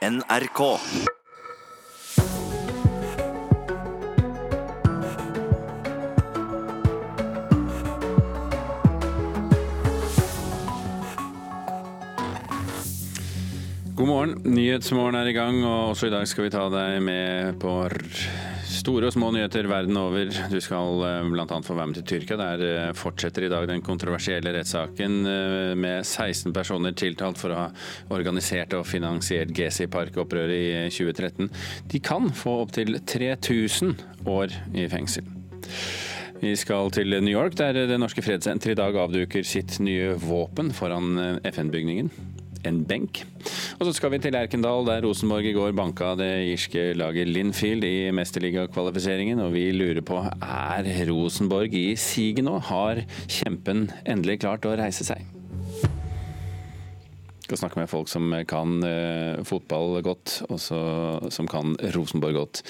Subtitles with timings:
[0.00, 0.78] NRK.
[13.94, 14.40] God morgen.
[14.44, 17.76] Nyhetsmorgen er i gang, og også i dag skal vi ta deg med på
[18.80, 20.30] store og små nyheter verden over.
[20.50, 21.58] Du skal eh, bl.a.
[21.64, 22.38] få være med til Tyrkia.
[22.40, 27.60] Der eh, fortsetter i dag den kontroversielle rettssaken eh, med 16 personer tiltalt for å
[27.64, 27.66] ha
[28.14, 31.50] organisert og finansiert Gezi Park-opprøret i 2013.
[31.92, 33.96] De kan få opptil 3000
[34.30, 35.28] år i fengsel.
[36.40, 40.72] Vi skal til New York, der Det norske fredssenteret i dag avduker sitt nye våpen
[40.72, 42.08] foran FN-bygningen.
[42.68, 43.22] En benk.
[43.78, 47.86] Og så skal vi til Erkendal, der Rosenborg i går banka det irske laget Linfield
[47.88, 49.40] i mesterligakvalifiseringen.
[49.40, 52.58] Og vi lurer på er Rosenborg i siget nå?
[52.70, 55.24] Har kjempen endelig klart å reise seg?
[57.50, 62.62] skal snakke med folk som kan uh, fotball godt, og som kan Rosenborg godt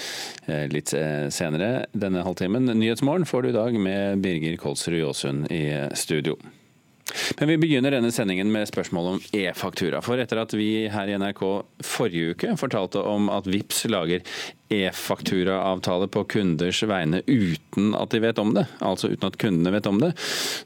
[0.48, 2.70] uh, litt uh, senere denne halvtimen.
[2.80, 6.38] Nyhetsmorgen får du i dag med Birger Kolsrud Jåsund i studio.
[7.38, 10.02] Men vi begynner denne sendingen med spørsmål om e-faktura.
[10.04, 11.42] For etter at vi her i NRK
[11.86, 14.24] forrige uke fortalte om at VIPS lager
[14.70, 19.88] e-fakturaavtale på kunders vegne uten at de vet om det, altså uten at kundene vet
[19.90, 20.12] om det,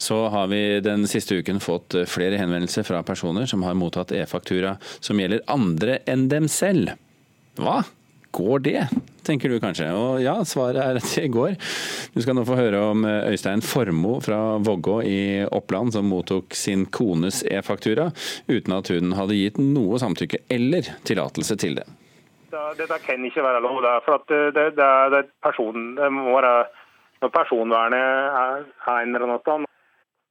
[0.02, 4.76] så har vi den siste uken fått flere henvendelser fra personer som har mottatt e-faktura
[5.00, 6.92] som gjelder andre enn dem selv.
[7.56, 7.80] Hva?
[8.34, 8.80] Går det,
[9.22, 9.86] tenker du kanskje?
[9.94, 11.54] Og ja, svaret er at det går.
[12.14, 16.86] Du skal nå få høre om Øystein Formoe fra Vågå i Oppland, som mottok sin
[16.90, 18.08] kones e-faktura
[18.50, 21.86] uten at hun hadde gitt noe samtykke eller tillatelse til det.
[22.50, 23.78] Det, det kan ikke være lov.
[23.86, 26.54] Der, for at det, det, det, person, det må være
[27.22, 29.70] når personvernet er, er en eller annen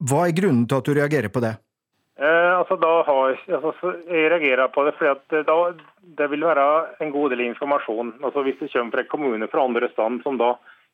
[0.04, 1.56] Hva er grunnen til at du reagerer på det?
[2.18, 5.56] Eh, altså, har, altså, jeg reagerer på det fordi at da,
[6.18, 6.66] det vil være
[7.02, 8.14] en god del informasjon.
[8.24, 10.52] Altså, hvis det kommer fra en kommune fra andre stand som da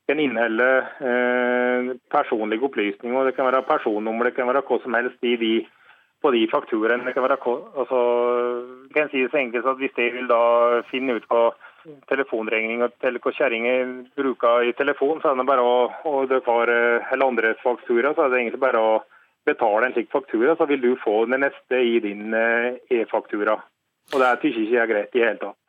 [0.08, 0.70] kan inneholde
[1.10, 5.52] eh, personlige opplysninger, det kan være personnummer, det kan være hva som helst i de,
[6.22, 7.04] på de fakturaene.
[7.04, 8.00] Det kan være altså,
[8.96, 10.42] kan si det så enkelt at Hvis jeg vil da
[10.88, 11.50] finne ut hva
[12.08, 15.78] telefonregning til hva kjerringer bruker i telefon, så er det bare å,
[16.08, 16.68] og det var,
[17.12, 19.00] eller andre faktura, så er det egentlig bare å
[19.50, 23.58] betale en slik faktura, så vil du få det neste i din e-faktura.
[24.14, 25.60] Og Det syns ikke jeg er greit i hele tatt.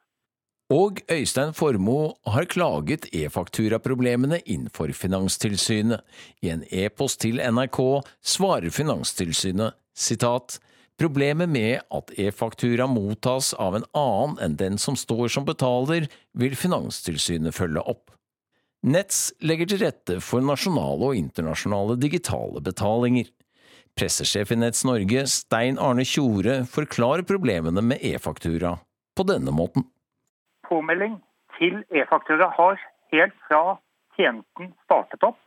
[0.71, 5.99] Og Øystein Formoe har klaget e-fakturaproblemene innenfor for Finanstilsynet.
[6.41, 7.79] I en e-post til NRK
[8.23, 10.59] svarer Finanstilsynet sitat
[11.01, 16.05] Problemet med at e-faktura mottas av en annen enn den som står som betaler,
[16.37, 18.11] vil Finanstilsynet følge opp.
[18.85, 23.27] Nets legger til rette for nasjonale og internasjonale digitale betalinger.
[23.97, 28.77] Pressesjef i Nets Norge, Stein Arne Tjore, forklarer problemene med e-faktura
[29.17, 29.85] på denne måten.
[30.67, 31.19] Påmelding
[31.57, 32.79] til e-faktura har
[33.11, 33.77] helt fra
[34.17, 35.39] tjenesten startet opp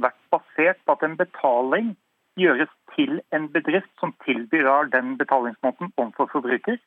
[0.00, 1.94] vært basert på at en betaling
[2.40, 6.80] gjøres til en bedrift som tilbyr den betalingsmåten overfor forbruker.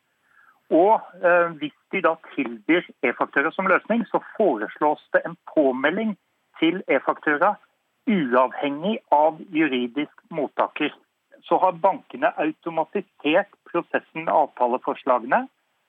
[0.76, 6.18] Og eh, hvis de da tilbyr e-faktura som løsning, så foreslås det en påmelding
[6.60, 7.56] til e-faktura
[8.08, 10.94] uavhengig av juridisk mottaker.
[11.48, 15.46] Så har bankene automatisert prosessen med avtaleforslagene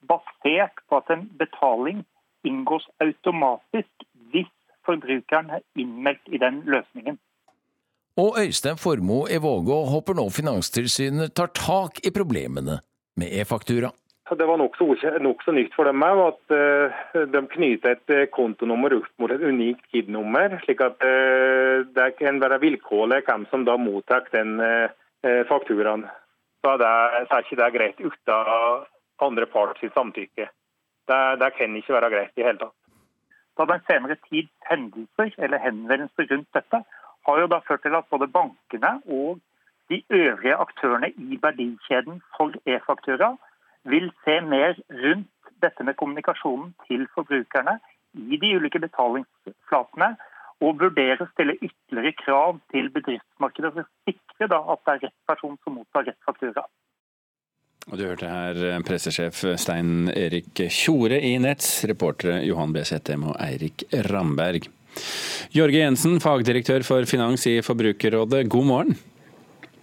[0.09, 2.05] basert på at en betaling
[2.47, 4.51] inngås automatisk hvis
[4.87, 7.19] forbrukeren er innmeldt i den løsningen.
[8.19, 12.81] Og Øystein Formoe i Vågå håper nå Finanstilsynet tar tak i problemene
[13.19, 13.93] med e-faktura.
[14.31, 14.85] Det var nokså
[15.21, 19.33] nok så nytt for dem òg at uh, de knytter et uh, kontonummer opp mot
[19.33, 24.61] et unikt KID-nummer, slik at uh, det kan være vilkårlig hvem som da mottar den
[25.49, 26.05] fakturaen.
[26.63, 28.85] Så det er ikke det greit uten
[29.25, 30.47] andre part sitt samtykke.
[31.09, 32.77] Det, det kan ikke være greit i hele tatt.
[33.59, 36.85] Da den senere tids hendelser eller henvendelser rundt dette
[37.27, 39.41] har jo da ført til at både bankene og
[39.91, 43.35] de øvrige aktørene i verdikjeden for e-faktura
[43.91, 47.79] vil se mer rundt dette med kommunikasjonen til forbrukerne
[48.19, 50.15] i de ulike betalingsflatene,
[50.59, 55.05] og vurdere å stille ytterligere krav til bedriftsmarkedet for å sikre da at det er
[55.07, 56.65] rett person som mottar rett faktura.
[57.89, 62.83] Og Du hørte her pressesjef Stein Erik Tjore i Nets, reportere Johan B.
[62.85, 64.67] Settem og Eirik Ramberg.
[65.55, 68.99] Jørge Jensen, fagdirektør for finans i Forbrukerrådet, god morgen.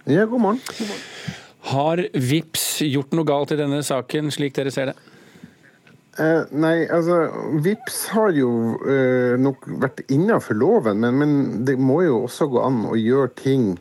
[0.04, 0.62] Ja, god morgen.
[0.76, 1.42] God morgen.
[1.66, 4.96] Har VIPS gjort noe galt i denne saken, slik dere ser det?
[6.16, 7.26] Eh, nei, altså
[7.60, 8.50] VIPS har jo
[8.88, 11.34] eh, nok vært innafor loven, men, men,
[11.68, 13.74] det må jo også gå an å gjøre ting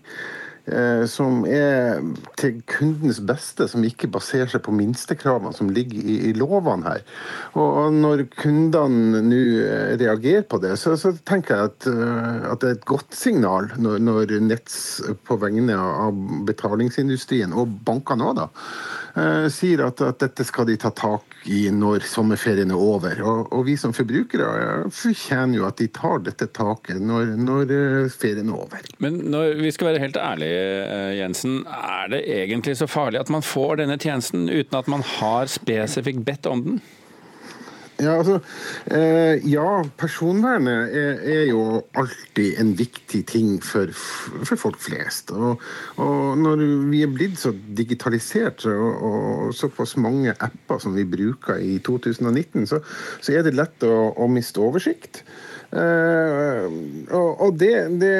[1.09, 2.01] som er
[2.39, 7.03] til kundens beste, som ikke baserer seg på minstekravene som ligger i, i lovene her.
[7.59, 12.61] Og når kundene nå eh, reagerer på det, så, så tenker jeg at, eh, at,
[12.61, 14.77] det er et godt signal når, når Nets
[15.27, 16.17] på vegne av
[16.47, 18.49] betalingsindustrien, og bankene òg, da,
[19.21, 23.21] eh, sier at, at, dette skal de ta tak i når sommerferien er over.
[23.25, 28.09] Og, og vi som forbrukere fortjener jo at de tar dette taket når, når eh,
[28.13, 28.89] ferien er over.
[29.03, 31.61] Men når vi skal være helt ærlige, eh, Jensen.
[31.65, 36.25] Er det egentlig så farlig at man får denne tjenesten uten at man har spesifikt
[36.25, 36.83] bedt om den?
[37.95, 38.39] Ja, altså,
[38.91, 41.61] eh, ja, personvernet er, er, jo
[41.95, 45.31] alltid en viktig ting for, for folk flest.
[45.31, 45.61] Og,
[46.03, 51.61] og, når vi er blitt så digitalisert og, og, såpass mange apper som vi bruker
[51.63, 52.81] i 2019, så,
[53.23, 55.23] så er det lett å, å miste oversikt.
[55.73, 58.15] Uh, og det, det,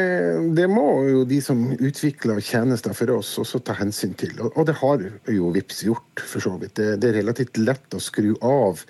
[0.58, 4.34] det, må jo de som utvikler tjenester for oss, også ta hensyn til.
[4.44, 6.76] Og, det har jo VIPS gjort, for så vidt.
[6.78, 8.82] Det, det, er relativt lett å skru av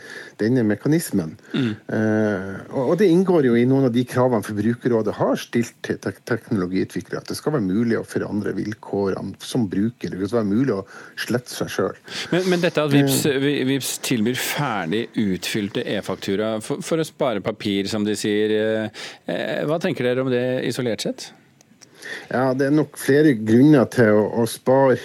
[0.41, 1.35] denne mekanismen.
[1.53, 1.71] Mm.
[1.89, 6.13] Uh, og det inngår jo i noen av de kravene Forbrukerrådet har stilt til te
[6.25, 7.23] teknologiutviklere.
[7.23, 10.15] At det skal være mulig å forandre vilkårene som bruker.
[10.15, 10.83] Det skal være mulig å
[11.19, 12.01] slette seg sjøl.
[12.33, 13.39] Men, men, dette at VIPS, uh,
[13.71, 19.65] VIPS tilbyr ferdig utfylte e-faktura for, for å spare papir, som de sier Eh, eh,
[19.67, 21.29] hva tenker dere om det isolert sett?
[22.29, 24.99] Ja, Det er nok flere grunner til å, å spare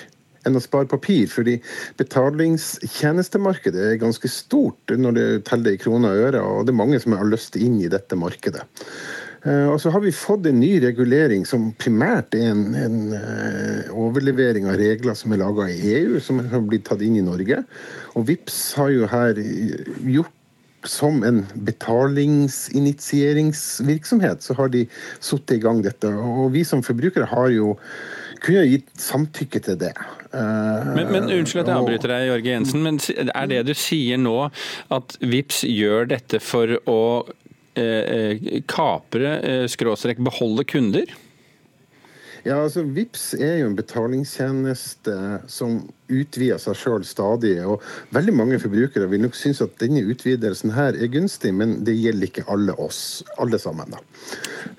[0.49, 1.29] enn å spare papir.
[1.29, 1.59] fordi
[2.01, 7.01] betalingstjenestemarkedet er ganske stort når det teller i kroner og øre, og det er mange
[7.01, 8.65] som har lyst inn i dette markedet.
[9.45, 12.99] Eh, og så har vi fått en ny regulering som primært er en, en
[13.93, 17.63] overlevering av regler som er laga i EU, som har blitt tatt inn i Norge.
[18.17, 19.41] Og VIPS har jo her
[20.09, 20.37] gjort
[20.89, 24.87] som en betalingsinitieringsvirksomhet, så har de
[25.21, 26.09] satt i gang dette.
[26.09, 27.77] Og vi som forbrukere har jo
[28.41, 29.93] kunne gitt samtykke til det.
[30.33, 32.97] Men, men Unnskyld at jeg avbryter deg, Jørge Jensen, men
[33.35, 34.51] er det du sier nå
[34.95, 37.01] at VIPS gjør dette for å
[37.75, 41.07] eh, eh kapre, eh, skråstrek beholde kunder?
[42.47, 45.15] Ja, altså VIPS er jo en betalingstjeneste
[45.51, 47.57] som utvider seg sjøl stadig.
[47.65, 47.85] og
[48.15, 52.31] Veldig mange forbrukere vil nok synes at denne utvidelsen her er gunstig, men det gjelder
[52.31, 53.97] ikke alle oss, alle sammen.
[53.97, 54.03] da.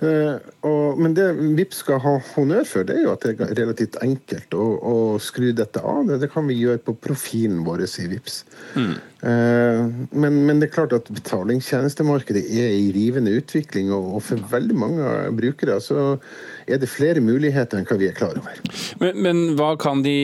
[0.02, 3.54] Uh, og, men det VIPS skal ha honnør for, det er jo at det er
[3.60, 6.04] relativt enkelt å, å skru dette av.
[6.10, 8.42] Det, det, kan vi gjøre på profilen vår i VIPS.
[8.76, 8.94] Mm.
[9.22, 9.82] Uh,
[10.18, 14.78] men, men, det er klart at betalingstjenestemarkedet er i rivende utvikling, og, og for veldig
[14.78, 16.16] mange brukere så
[16.66, 18.58] er det flere muligheter enn hva vi er klar over.
[19.02, 20.18] Men, men hva kan de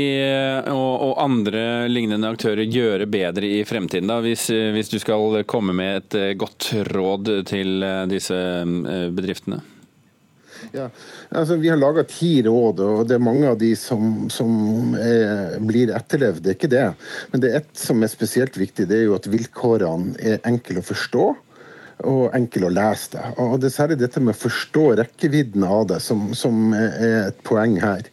[0.72, 5.76] og, og, andre lignende aktører gjøre bedre i fremtiden, da, hvis, hvis du skal komme
[5.78, 9.62] med et eh, godt råd til eh, disse eh, bedriftene?
[10.74, 10.88] Ja,
[11.30, 15.58] altså Vi har laga ti råd, og det er mange av de som, som er,
[15.64, 16.42] blir etterlevd.
[16.44, 16.88] Det er ikke det.
[17.32, 18.88] Men det er ett som er spesielt viktig.
[18.90, 21.28] Det er jo at vilkårene er enkle å forstå
[22.06, 23.24] og enkel å lese det.
[23.42, 27.40] Og Det er særlig dette med å forstå rekkevidden av det som, som er et
[27.48, 28.06] poeng her.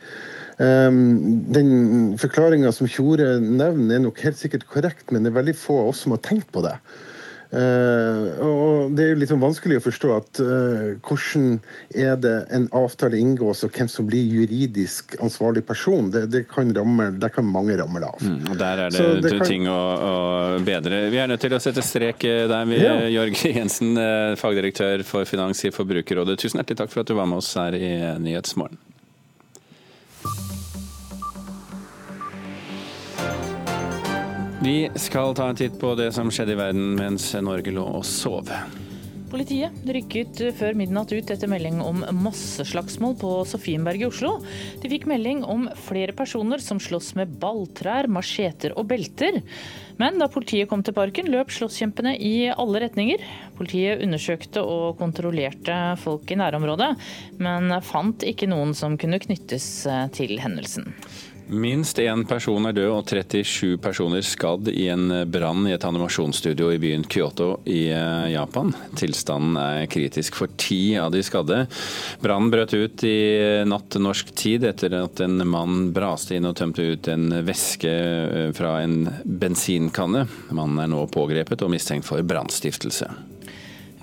[0.56, 5.56] Um, den forklaringa som Tjore nevner, er nok helt sikkert korrekt, men det er veldig
[5.58, 6.76] få av oss som har tenkt på det.
[7.54, 11.58] Uh, og Det er jo litt sånn vanskelig å forstå at uh, hvordan
[11.94, 16.08] er det en avtale inngås, og hvem som blir juridisk ansvarlig person.
[16.14, 18.22] Det, det kan, ramme, det kan mange ramle av.
[18.22, 19.46] Mm, og Der er det, det kan...
[19.50, 20.14] ting å, å,
[20.66, 21.04] bedre.
[21.14, 22.96] Vi er nødt til å sette strek der, vi, ja.
[23.18, 26.38] Jørg Jensen, eh, fagdirektør for Finans i Forbrukerrådet.
[26.42, 28.82] Tusen hjertelig takk for at du var med oss her i Nyhetsmorgen.
[34.64, 38.04] Vi skal ta en titt på det som skjedde i verden mens Norge lå og
[38.08, 38.48] sov.
[39.28, 44.38] Politiet rykket før midnatt ut etter melding om masseslagsmål på Sofienberg i Oslo.
[44.80, 49.42] De fikk melding om flere personer som slåss med balltrær, macheter og belter.
[50.00, 53.26] Men da politiet kom til parken, løp slåsskjempene i alle retninger.
[53.58, 56.94] Politiet undersøkte og kontrollerte folk i nærområdet,
[57.36, 59.68] men fant ikke noen som kunne knyttes
[60.16, 60.94] til hendelsen.
[61.46, 66.70] Minst én person er død og 37 personer skadd i en brann i et animasjonsstudio
[66.72, 68.72] i byen Kyoto i eh, Japan.
[68.96, 71.66] Tilstanden er kritisk for ti av de skadde.
[72.24, 73.18] Brannen brøt ut i
[73.68, 78.50] natt norsk tid etter at en mann braste inn og tømte ut en væske eh,
[78.56, 80.24] fra en bensinkanne.
[80.56, 83.12] Mannen er nå pågrepet og mistenkt for brannstiftelse.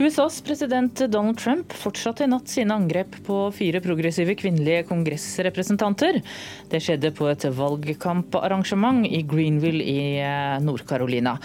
[0.01, 6.17] USAs president Donald Trump fortsatte i natt sine angrep på fire progressive kvinnelige kongressrepresentanter.
[6.71, 11.35] Det skjedde på et valgkamparrangement i Greenville i eh, Nord-Carolina.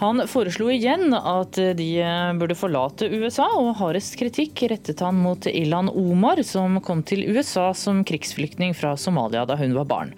[0.00, 5.44] Han foreslo igjen at de eh, burde forlate USA, og hardest kritikk rettet han mot
[5.52, 10.16] Ilan Omar, som kom til USA som krigsflyktning fra Somalia da hun var barn.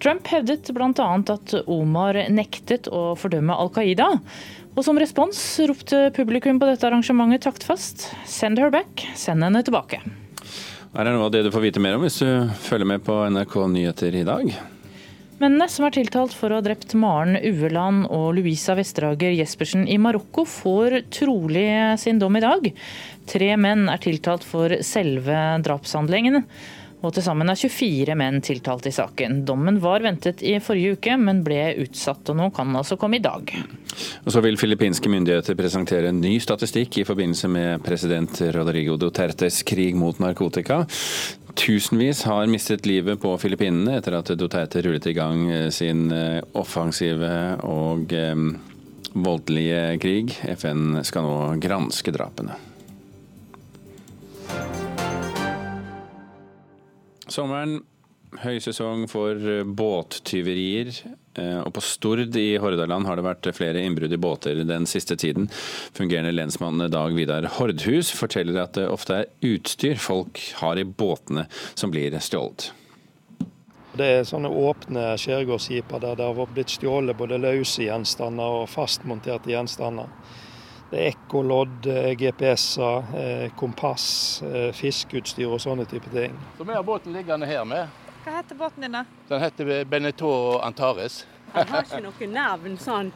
[0.00, 1.08] Trump hevdet bl.a.
[1.28, 4.14] at Omar nektet å fordømme Al Qaida.
[4.78, 5.36] Og som respons
[5.66, 10.00] ropte publikum på dette arrangementet taktfast 'send her back', send henne tilbake.
[10.94, 13.14] Er det noe av det du får vite mer om hvis du følger med på
[13.30, 14.54] NRK Nyheter i dag?
[15.40, 19.96] Mennene som er tiltalt for å ha drept Maren Ueland og Louisa Vesterager Jespersen i
[19.96, 22.66] Marokko, får trolig sin dom i dag.
[23.30, 26.44] Tre menn er tiltalt for selve drapshandlingen.
[27.00, 29.40] Og til sammen er 24 menn tiltalt i saken.
[29.48, 33.16] Dommen var ventet i forrige uke, men ble utsatt, og nå kan den altså komme
[33.16, 33.54] i dag.
[34.26, 39.62] Og så vil filippinske myndigheter presentere en ny statistikk i forbindelse med president Rodrigo Dutertes
[39.64, 40.82] krig mot narkotika.
[41.56, 47.32] Tusenvis har mistet livet på Filippinene etter at Duterte rullet i gang sin eh, offensive
[47.66, 48.48] og eh,
[49.16, 50.36] voldelige krig.
[50.54, 52.69] FN skal nå granske drapene.
[57.30, 57.80] Sommeren,
[58.42, 60.90] høysesong for eh, båttyverier.
[61.38, 65.16] Eh, og på Stord i Hordaland har det vært flere innbrudd i båter den siste
[65.18, 65.48] tiden.
[65.96, 71.46] Fungerende lensmann Dag Vidar Hordhus forteller at det ofte er utstyr folk har i båtene
[71.74, 72.72] som blir stjålet.
[73.90, 79.50] Det er sånne åpne skjærgårdsskiper der det har blitt stjålet både løse gjenstander og fastmonterte
[79.50, 80.10] gjenstander.
[80.90, 86.34] Det er ekkolodd, eh, GPS-er, eh, kompass, eh, fiskeutstyr og sånne type ting.
[86.58, 87.88] Så vi har båten liggende her med.
[88.24, 89.04] Hva heter båten din da?
[89.28, 91.24] Den heter Benetot Antares.
[91.54, 93.12] Jeg har ikke noe navn, sånn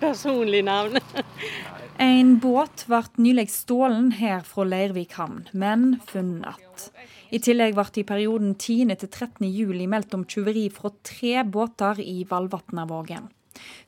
[0.00, 0.98] personlig navn.
[1.98, 6.90] En båt ble nylig stjålet her fra Leirvik havn, men funnet.
[7.32, 8.94] I tillegg ble det i perioden 10.
[9.00, 9.48] til 13.
[9.48, 13.30] juli meldt om tyveri fra tre båter i Valvatnavågen.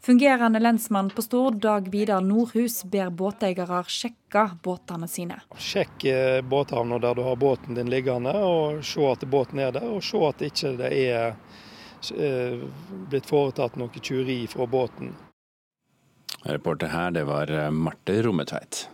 [0.00, 5.40] Fungerende lensmann på Stord, Dag Vidar Nordhus, ber båteiere sjekke båtene sine.
[5.58, 9.88] Sjekk eh, båthavna der du har båten din liggende, og se at båten er der.
[9.90, 11.34] Og se at det ikke er
[12.14, 12.68] eh,
[13.10, 15.16] blitt foretatt noe tjuveri fra båten.
[16.46, 18.86] Reporter her, det var eh, Marte Rommetveit.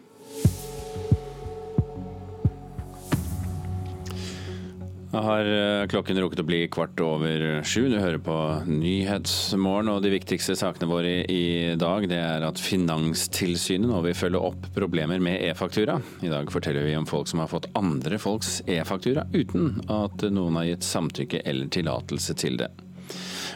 [5.22, 7.86] Har eh, klokken rukket å bli kvart over sju.
[7.92, 8.36] Du hører på
[8.68, 14.42] Nyhetsmorgen, og de viktigste sakene våre i dag det er at Finanstilsynet nå vil følge
[14.50, 16.00] opp problemer med e-faktura.
[16.24, 20.60] I dag forteller vi om folk som har fått andre folks e-faktura uten at noen
[20.60, 22.72] har gitt samtykke eller tillatelse til det.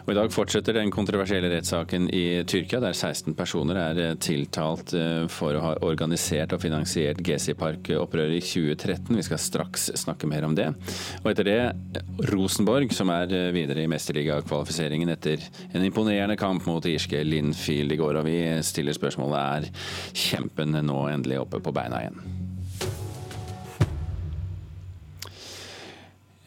[0.08, 4.94] Og I dag fortsetter den kontroversielle rettssaken i Tyrkia, der 16 personer er eh, tiltalt
[4.96, 9.12] eh, for å ha organisert og finansiert Gezi-park-opprøret i 2013.
[9.18, 10.70] Vi skal straks snakke mer om det.
[11.20, 11.60] Og etter det
[12.32, 18.00] Rosenborg, som er eh, videre i mesterligakvalifiseringen etter en imponerende kamp mot irske Linfield i
[18.00, 18.22] går.
[18.22, 19.88] Og vi stiller spørsmålet er
[20.24, 22.37] kjempen nå endelig oppe på beina igjen.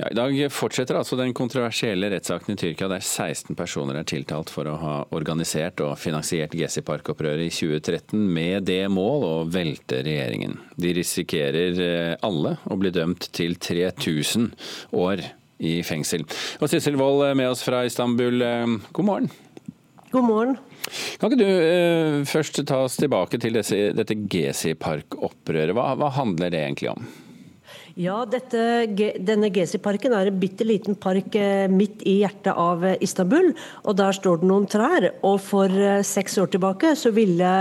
[0.02, 4.50] Ja, I dag fortsetter altså den kontroversielle rettssaken i Tyrkia der 16 personer er tiltalt
[4.50, 10.58] for å ha organisert og finansiert Gezi-parkopprøret i 2013 med det mål å velte regjeringen.
[10.74, 14.50] De risikerer eh, alle å bli dømt til 3000
[14.98, 15.22] år
[15.62, 16.26] i fengsel.
[16.58, 19.34] Og Sissel Wold eh, med oss fra Istanbul, eh, god morgen.
[20.10, 20.62] God morgen.
[21.22, 25.78] Kan ikke du først ta oss tilbake til dette Gezi-parkopprøret.
[25.78, 27.06] Hva, hva handler det egentlig om?
[28.02, 28.88] Ja, dette,
[29.22, 33.52] denne Gezi-parken er en bitte liten park eh, midt i hjertet av eh, Istanbul.
[33.86, 35.06] og Der står det noen trær.
[35.28, 37.52] og For eh, seks år tilbake så ville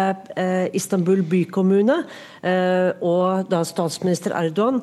[0.76, 1.98] Istanbul bykommune
[3.04, 4.80] og da statsminister Erdogan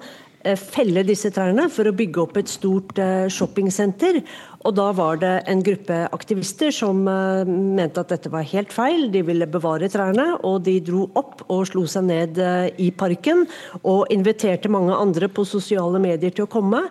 [0.61, 2.99] felle disse trærne for å bygge opp et stort
[3.33, 4.19] shoppingsenter.
[4.67, 9.05] Og da var det en gruppe aktivister som uh, mente at dette var helt feil.
[9.13, 13.45] De ville bevare trærne, og de dro opp og slo seg ned uh, i parken.
[13.87, 16.81] Og inviterte mange andre på sosiale medier til å komme.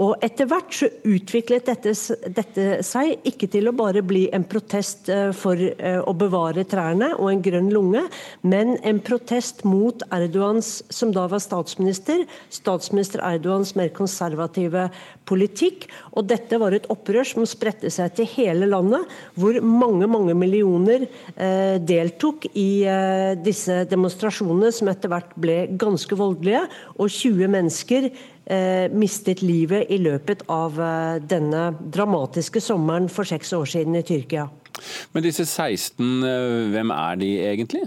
[0.00, 1.92] Og etter hvert så utviklet dette,
[2.38, 7.28] dette seg ikke til å bare bli en protest uh, for å bevare trærne og
[7.28, 8.00] en grønn lunge,
[8.46, 12.24] men en protest mot Erdogans, som da var statsminister,
[12.54, 14.88] statsminister Erdogans mer konservative
[15.28, 15.88] politikk.
[16.16, 20.34] Og dette var et opprør opprør som spredte seg til hele landet, hvor mange mange
[20.34, 21.06] millioner
[21.36, 26.66] eh, deltok i eh, disse demonstrasjonene, som etter hvert ble ganske voldelige.
[26.98, 33.52] Og 20 mennesker eh, mistet livet i løpet av eh, denne dramatiske sommeren for seks
[33.52, 34.48] år siden i Tyrkia.
[35.12, 37.86] Men disse 16, eh, hvem er de egentlig?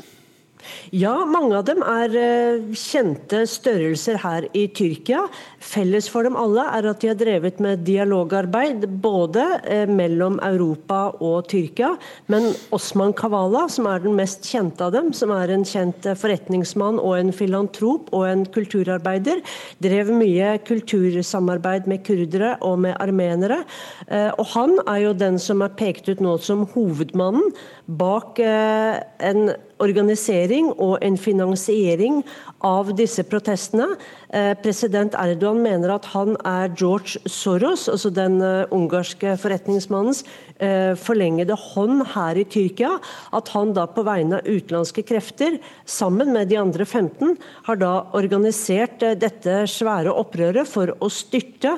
[0.89, 5.27] Ja, mange av dem er uh, kjente størrelser her i Tyrkia.
[5.61, 11.11] Felles for dem alle er at de har drevet med dialogarbeid både uh, mellom Europa
[11.21, 11.91] og Tyrkia.
[12.33, 16.17] Men Osman Kavala, som er den mest kjente av dem, som er en kjent uh,
[16.17, 19.43] forretningsmann og en filantrop og en kulturarbeider,
[19.85, 23.61] drev mye kultursamarbeid med kurdere og med armenere.
[24.09, 27.51] og han er jo den som er pekt ut nå som hovedmannen
[27.99, 29.51] bak en
[29.83, 32.21] organisering og en finansiering
[32.65, 33.87] av disse protestene.
[34.29, 40.21] Eh, president Erdogan mener at han er George Soros, altså den uh, ungarske forretningsmannens
[40.59, 42.97] uh, forlengede hånd her i Tyrkia.
[43.35, 45.57] At han da på vegne av utenlandske krefter,
[45.89, 47.37] sammen med de andre 15,
[47.69, 51.77] har da organisert dette svære opprøret for å styrte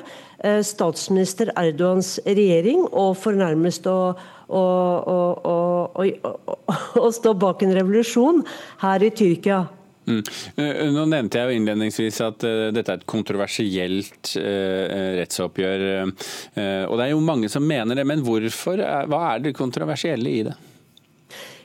[0.66, 4.16] statsminister Erdogans regjering, og for nærmest å
[4.52, 4.58] å
[7.12, 8.42] stå bak en revolusjon
[8.84, 9.60] her i Tyrkia.
[10.02, 10.22] Mm.
[10.56, 14.84] Eh, nå nevnte jeg jo innledningsvis at uh, dette er et kontroversielt uh,
[15.20, 15.78] rettsoppgjør.
[16.56, 18.76] Uh, og det er jo mange som mener det, men hvorfor?
[18.82, 20.56] Hva er det kontroversielle i det?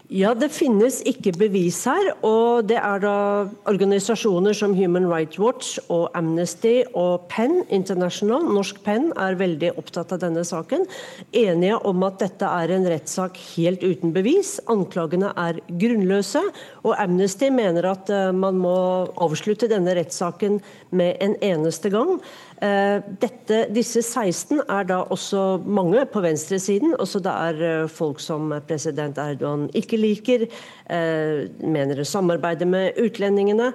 [0.07, 2.13] Ja, Det finnes ikke bevis her.
[2.23, 8.79] og Det er da organisasjoner som Human Rights Watch og Amnesty og PEN International, norsk
[8.85, 10.85] PEN, er veldig opptatt av denne saken.
[11.33, 14.61] Enige om at dette er en rettssak helt uten bevis.
[14.67, 16.39] Anklagene er grunnløse.
[16.85, 20.61] Og Amnesty mener at eh, man må avslutte denne rettssaken
[20.91, 22.21] med en eneste gang.
[22.57, 26.95] Eh, dette, disse 16 er da også mange på venstresiden.
[26.97, 30.47] Også det er eh, folk som president Erdogan ikke liker,
[30.87, 33.73] mener å samarbeide med utlendingene.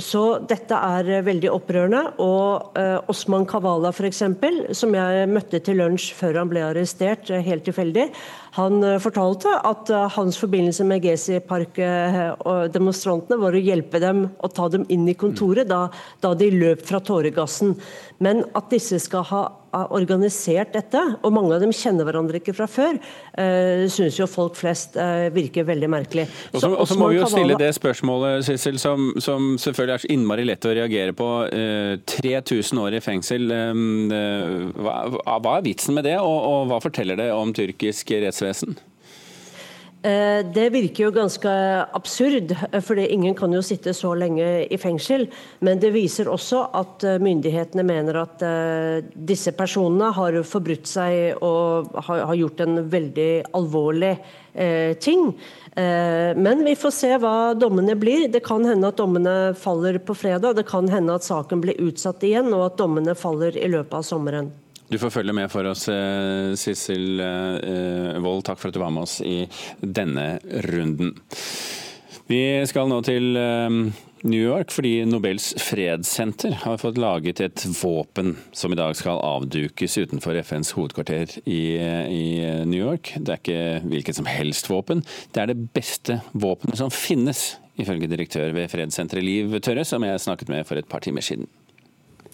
[0.00, 2.00] Så dette er veldig opprørende.
[2.24, 2.78] Og
[3.12, 4.22] Osman Kavala f.eks.,
[4.78, 8.06] som jeg møtte til lunsj før han ble arrestert, helt tilfeldig,
[8.56, 14.48] han fortalte at hans forbindelse med Gezi Park og demonstrantene var å hjelpe dem å
[14.48, 15.86] ta dem inn i kontoret da,
[16.24, 17.74] da de løp fra tåregassen.
[18.22, 19.44] Men at disse skal ha
[19.92, 22.96] organisert dette, og mange av dem kjenner hverandre ikke fra før,
[23.36, 26.24] eh, syns jo folk flest uh, virker veldig merkelig.
[26.56, 30.46] Og så må vi jo stille det spørsmålet, Sissel, som, som, selvfølgelig er så innmari
[30.48, 31.30] lett å reagere på.
[31.52, 34.98] Uh, eh, 3000 år i fengsel, uh, hva,
[35.36, 38.78] hva, er vitsen med det, og, og hva forteller det om tyrkisk rettsvesen?
[40.02, 41.50] Eh, det virker jo ganske
[41.96, 45.26] absurd, eh, for ingen kan jo sitte så lenge i fengsel.
[45.60, 48.44] Men det viser også at eh, myndighetene mener at
[49.16, 54.16] disse personene har forbrutt seg og har gjort en veldig alvorlig
[55.02, 55.34] ting.
[55.76, 58.28] Men vi får se hva dommene blir.
[58.32, 60.56] Det kan hende at dommene faller på fredag.
[60.56, 64.06] Det kan hende at saken blir utsatt igjen, og at dommene faller i løpet av
[64.06, 64.48] sommeren.
[64.88, 68.44] Du får følge med for oss, eh, Sissel eh, Wold.
[68.46, 69.40] Takk for at du var med oss i
[69.80, 70.36] denne
[70.70, 71.16] runden.
[72.30, 73.80] Vi skal nå til eh,
[74.26, 79.98] New York fordi Nobels fredssenter har fått laget et våpen som i dag skal avdukes
[79.98, 82.24] utenfor FNs hovedkvarter i, i,
[82.66, 83.16] New York.
[83.18, 85.02] Det er ikke hvilket som helst våpen,
[85.34, 90.22] det er det beste våpenet som finnes, ifølge direktør ved fredssenteret Liv Tørre, som jeg
[90.22, 91.50] snakket med for et par timer siden.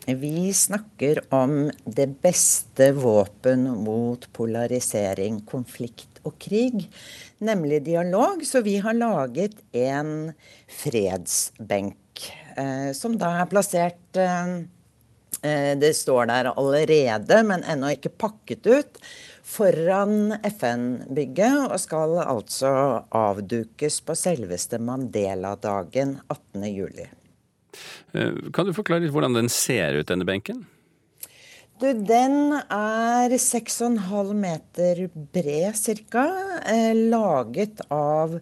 [0.07, 6.88] Vi snakker om det beste våpen mot polarisering, konflikt og krig,
[7.38, 8.43] nemlig dialog.
[8.47, 10.33] Så vi har laget en
[10.67, 12.25] fredsbenk,
[12.57, 14.67] eh, som da er plassert eh,
[15.43, 18.99] eh Det står der allerede, men ennå ikke pakket ut.
[19.45, 27.22] Foran FN-bygget, og skal altså avdukes på selveste Mandela-dagen 18.07.
[28.13, 30.65] Eh, kan du forklare litt hvordan den ser ut, denne benken?
[31.83, 35.75] Du, den er 6,5 meter bred
[36.13, 36.27] ca.
[36.71, 38.37] Eh, laget av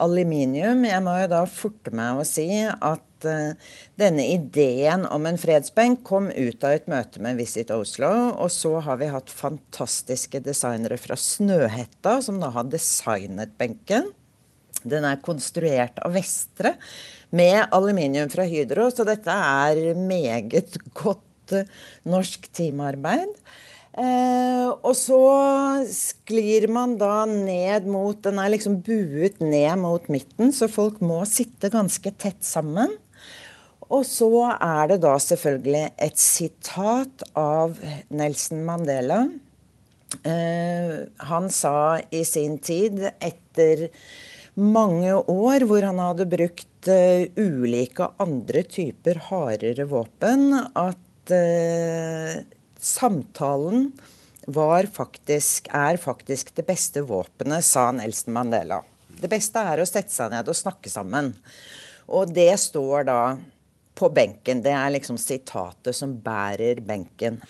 [0.00, 0.86] aluminium.
[0.86, 6.04] Jeg må jo da forte meg å si at uh, denne ideen om en fredsbenk
[6.06, 8.10] kom ut av et møte med Visit Oslo.
[8.38, 14.12] Og så har vi hatt fantastiske designere fra Snøhetta som da har designet benken.
[14.86, 16.76] Den er konstruert av Vestre
[17.30, 18.88] med aluminium fra Hydro.
[18.92, 21.68] Så dette er meget godt eh,
[22.08, 23.34] norsk teamarbeid.
[23.98, 25.18] Eh, og så
[25.90, 31.24] sklir man da ned mot Den er liksom buet ned mot midten, så folk må
[31.26, 32.94] sitte ganske tett sammen.
[33.88, 37.78] Og så er det da selvfølgelig et sitat av
[38.12, 39.22] Nelson Mandela.
[40.28, 40.94] Eh,
[41.30, 43.88] han sa i sin tid, etter
[44.58, 52.38] mange år hvor han hadde brukt uh, ulike andre typer hardere våpen, at uh,
[52.78, 53.90] samtalen
[54.48, 58.82] faktisk, er faktisk det beste våpenet, sa Nelson Mandela.
[59.08, 61.34] Det beste er å sette seg ned og snakke sammen.
[62.08, 63.36] Og det står da
[63.98, 64.62] på benken.
[64.62, 67.40] Det er liksom sitatet som bærer benken.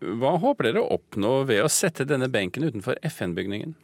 [0.00, 3.74] Hva håper dere å oppnå ved å sette denne benken utenfor FN-bygningen?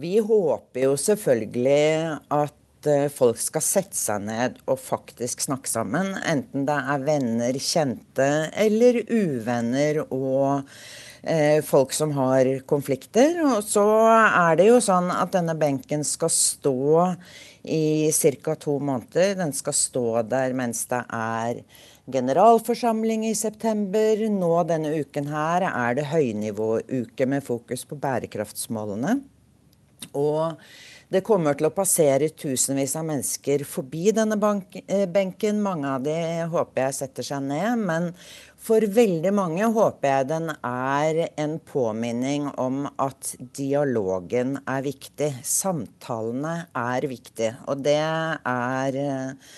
[0.00, 6.14] Vi håper jo selvfølgelig at eh, folk skal sette seg ned og faktisk snakke sammen.
[6.24, 10.62] Enten det er venner, kjente eller uvenner og
[11.20, 13.36] eh, folk som har konflikter.
[13.44, 13.84] Og så
[14.16, 17.12] er det jo sånn at denne benken skal stå
[17.68, 18.56] i ca.
[18.56, 19.36] to måneder.
[19.42, 21.60] Den skal stå der mens det er
[22.12, 24.24] generalforsamling i september.
[24.32, 29.20] Nå denne uken her er det høynivåuke med fokus på bærekraftsmålene.
[30.12, 30.58] Og
[31.12, 34.38] det kommer til å passere tusenvis av mennesker forbi denne
[34.86, 35.58] eh, benken.
[35.60, 36.16] Mange av de
[36.48, 37.82] håper jeg setter seg ned.
[37.84, 38.08] Men
[38.62, 45.32] for veldig mange håper jeg den er en påminning om at dialogen er viktig.
[45.44, 47.50] Samtalene er viktig.
[47.68, 49.52] Og det er eh,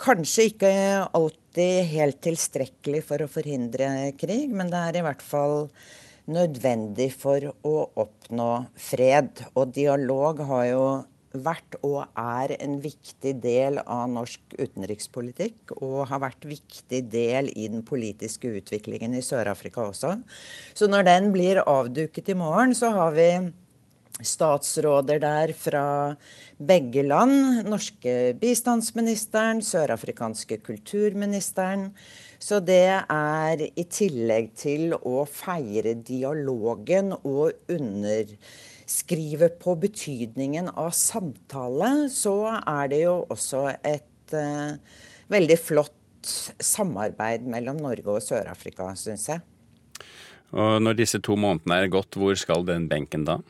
[0.00, 0.72] kanskje ikke
[1.16, 5.66] alltid helt tilstrekkelig for å forhindre krig, men det er i hvert fall
[6.30, 9.44] nødvendig for å oppnå fred.
[9.54, 10.86] Og dialog har jo
[11.36, 15.76] vært og er en viktig del av norsk utenrikspolitikk.
[15.78, 20.16] Og har vært viktig del i den politiske utviklingen i Sør-Afrika også.
[20.74, 23.30] Så når den blir avduket i morgen, så har vi
[24.24, 25.86] statsråder der fra
[26.56, 27.66] begge land.
[27.68, 31.90] Norske bistandsministeren, sørafrikanske kulturministeren.
[32.38, 42.08] Så det er i tillegg til å feire dialogen og underskrive på betydningen av samtale,
[42.12, 44.76] så er det jo også et uh,
[45.32, 45.92] veldig flott
[46.62, 49.44] samarbeid mellom Norge og Sør-Afrika, syns jeg.
[50.56, 53.40] Og når disse to månedene er gått, hvor skal den benken da?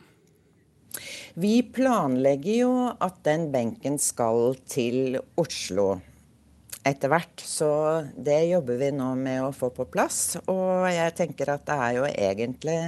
[1.37, 5.97] Vi planlegger jo at den benken skal til Oslo
[6.87, 7.43] etter hvert.
[7.43, 7.69] Så
[8.15, 10.37] det jobber vi nå med å få på plass.
[10.47, 12.79] Og jeg tenker at det er jo egentlig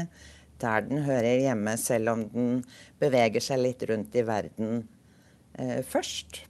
[0.59, 2.63] der den hører hjemme, selv om den
[2.99, 4.81] beveger seg litt rundt i verden
[5.55, 6.41] eh, først.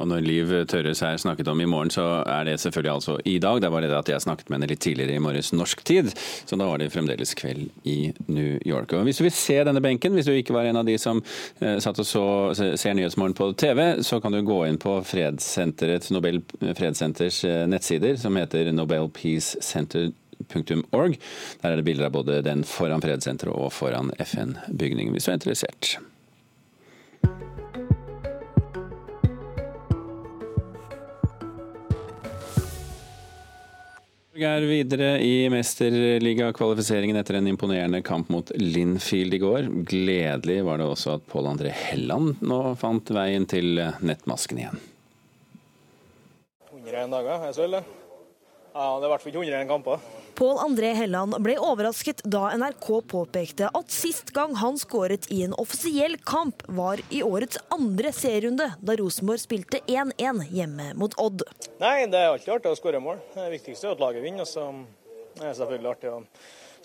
[0.00, 3.38] Og når Liv Tørres her snakket om i morgen, så er det selvfølgelig altså i
[3.42, 3.60] dag.
[3.62, 6.12] Det var det at jeg snakket med henne litt tidligere i morges norsk tid,
[6.48, 8.92] så da var det fremdeles kveld i New York.
[8.92, 11.22] Og Hvis du vil se denne benken, hvis du ikke var en av de som
[11.60, 12.24] eh, satt og så,
[12.54, 18.16] ser Nyhetsmorgen på TV, så kan du gå inn på fredssenterets, Nobel fredssenters eh, nettsider,
[18.20, 20.10] som heter Nobel Peace Center.
[20.42, 25.38] Der er det bilder av både den foran fredssenteret og foran FN-bygningen, hvis du er
[25.38, 25.92] interessert.
[34.40, 39.68] Er videre i mesterligakvalifiseringen etter en imponerende kamp mot Linfield i går.
[39.84, 44.80] Gledelig var det også at Pål André Helland nå fant veien til nettmasken igjen.
[46.72, 47.82] 101 dager, er det så ille?
[48.72, 50.08] Ja, det er i hvert fall ikke 101 kamper.
[50.34, 55.52] Pål André Helland ble overrasket da NRK påpekte at sist gang han skåret i en
[55.60, 61.44] offisiell kamp, var i årets andre serierunde, da Rosenborg spilte 1-1 hjemme mot Odd.
[61.82, 63.20] Nei, det er alltid artig å skåre mål.
[63.36, 64.46] Det viktigste er at laget vinner.
[64.46, 64.66] og så
[65.38, 66.18] er det selvfølgelig artig å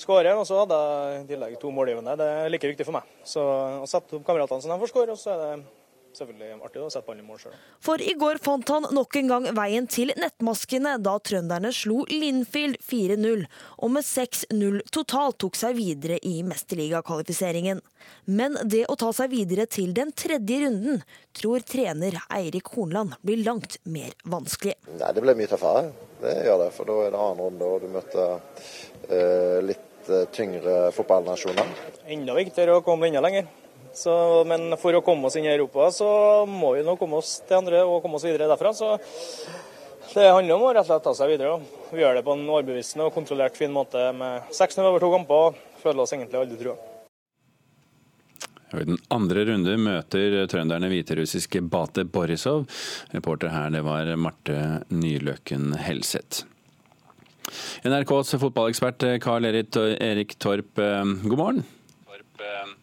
[0.01, 0.35] skåre.
[0.35, 2.17] Og så hadde jeg i tillegg to målgivende.
[2.19, 3.17] Det er like viktig for meg.
[3.27, 5.86] Så å sette opp kameratene så de får skåre, og så er det
[6.17, 7.57] selvfølgelig artig å sette ballen i mål sjøl.
[7.83, 12.79] For i går fant han nok en gang veien til nettmaskene da trønderne slo Linfield
[12.83, 13.45] 4-0,
[13.83, 17.83] og med 6-0 totalt tok seg videre i mesterligakvalifiseringen.
[18.25, 21.03] Men det å ta seg videre til den tredje runden
[21.37, 24.77] tror trener Eirik Hornland blir langt mer vanskelig.
[24.97, 25.91] Nei, Det ble mye tøffere,
[26.23, 26.71] det gjør det.
[26.75, 31.71] For da er det annen runde, og du møter uh, litt uh, tyngre fotballnasjoner.
[32.17, 33.47] Enda viktigere å komme enda lenger.
[33.97, 34.13] Så,
[34.45, 36.07] men for å komme oss inn i Europa, så
[36.45, 38.69] må vi nå komme oss til andre og komme oss videre derfra.
[38.77, 38.91] Så
[40.13, 41.55] det handler om å rett og slett ta seg videre.
[41.89, 45.57] Vi gjør det på en overbevisende og kontrollert fin måte med 6-0 over to kamper.
[45.81, 46.77] Føler oss egentlig aldri trua.
[48.77, 52.67] I den andre runde møter trønderne hviterussiske Bate Borisov.
[53.15, 56.45] Reporter her det var Marte Nyløkken Helseth.
[57.87, 61.63] NRKs fotballekspert Karl Erik Torp, eh, god morgen.
[62.05, 62.76] Torp, eh,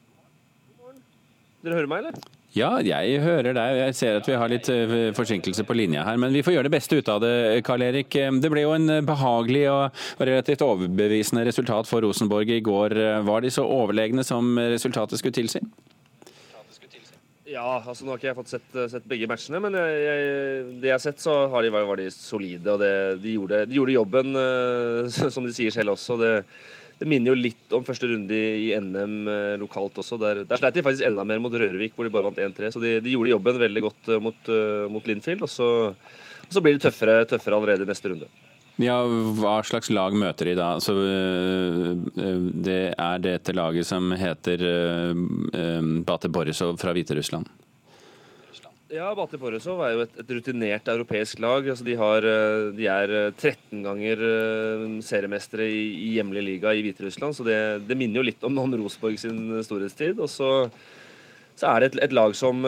[1.65, 2.41] dere hører meg, eller?
[2.55, 3.79] Ja, jeg hører deg.
[3.81, 6.69] Jeg ser at vi har litt eh, forsinkelse på linja her, men vi får gjøre
[6.69, 7.33] det beste ut av det,
[7.67, 8.15] Karl Erik.
[8.15, 12.95] Det ble jo en behagelig og relativt overbevisende resultat for Rosenborg i går.
[13.27, 15.65] Var de så overlegne som resultatet skulle tilsi?
[17.55, 20.89] Ja, altså nå har ikke jeg fått sett, sett begge matchene, men jeg, jeg, det
[20.89, 22.67] jeg har sett, så har de, var de solide.
[22.73, 26.17] og det, de, gjorde, de, gjorde, jobben, eh, som de sier selv også.
[26.19, 26.33] det
[26.99, 30.19] det minner jo litt om første runde i, NM eh, lokalt også.
[30.21, 32.71] Der, der sleit de faktisk enda mer mot Rørvik, hvor de bare vant 1-3.
[32.75, 35.43] Så de, de, gjorde jobben veldig godt uh, mot, uh, mot Linfield.
[35.43, 38.31] Og så, og så, blir det tøffere, tøffere allerede i neste runde.
[38.83, 39.01] Ja,
[39.39, 40.71] Hva slags lag møter de da?
[40.83, 40.95] Så,
[42.67, 44.65] det er dette laget som heter
[46.03, 47.47] Bate Borisov fra Hviterussland?
[48.95, 51.67] Ja, Bate Borisov er jo et, et, rutinert europeisk lag.
[51.67, 56.71] Altså, de, har, eh, de, er 13 eh, ganger uh, seriemestere i, i, hjemlig liga
[56.71, 57.57] i Hviterussland, så det,
[57.89, 60.21] det, minner jo litt om, om Rosborg sin storhetstid.
[60.23, 60.51] Og så,
[61.59, 62.63] så er det et, et lag som,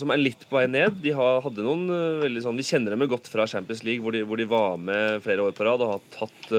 [0.00, 0.98] som, er litt på vei ned.
[1.04, 1.86] De har, hadde noen
[2.24, 5.22] veldig sånn, Vi kjenner dem godt fra Champions League, hvor de, hvor de var med
[5.22, 6.50] flere år på rad og har tatt,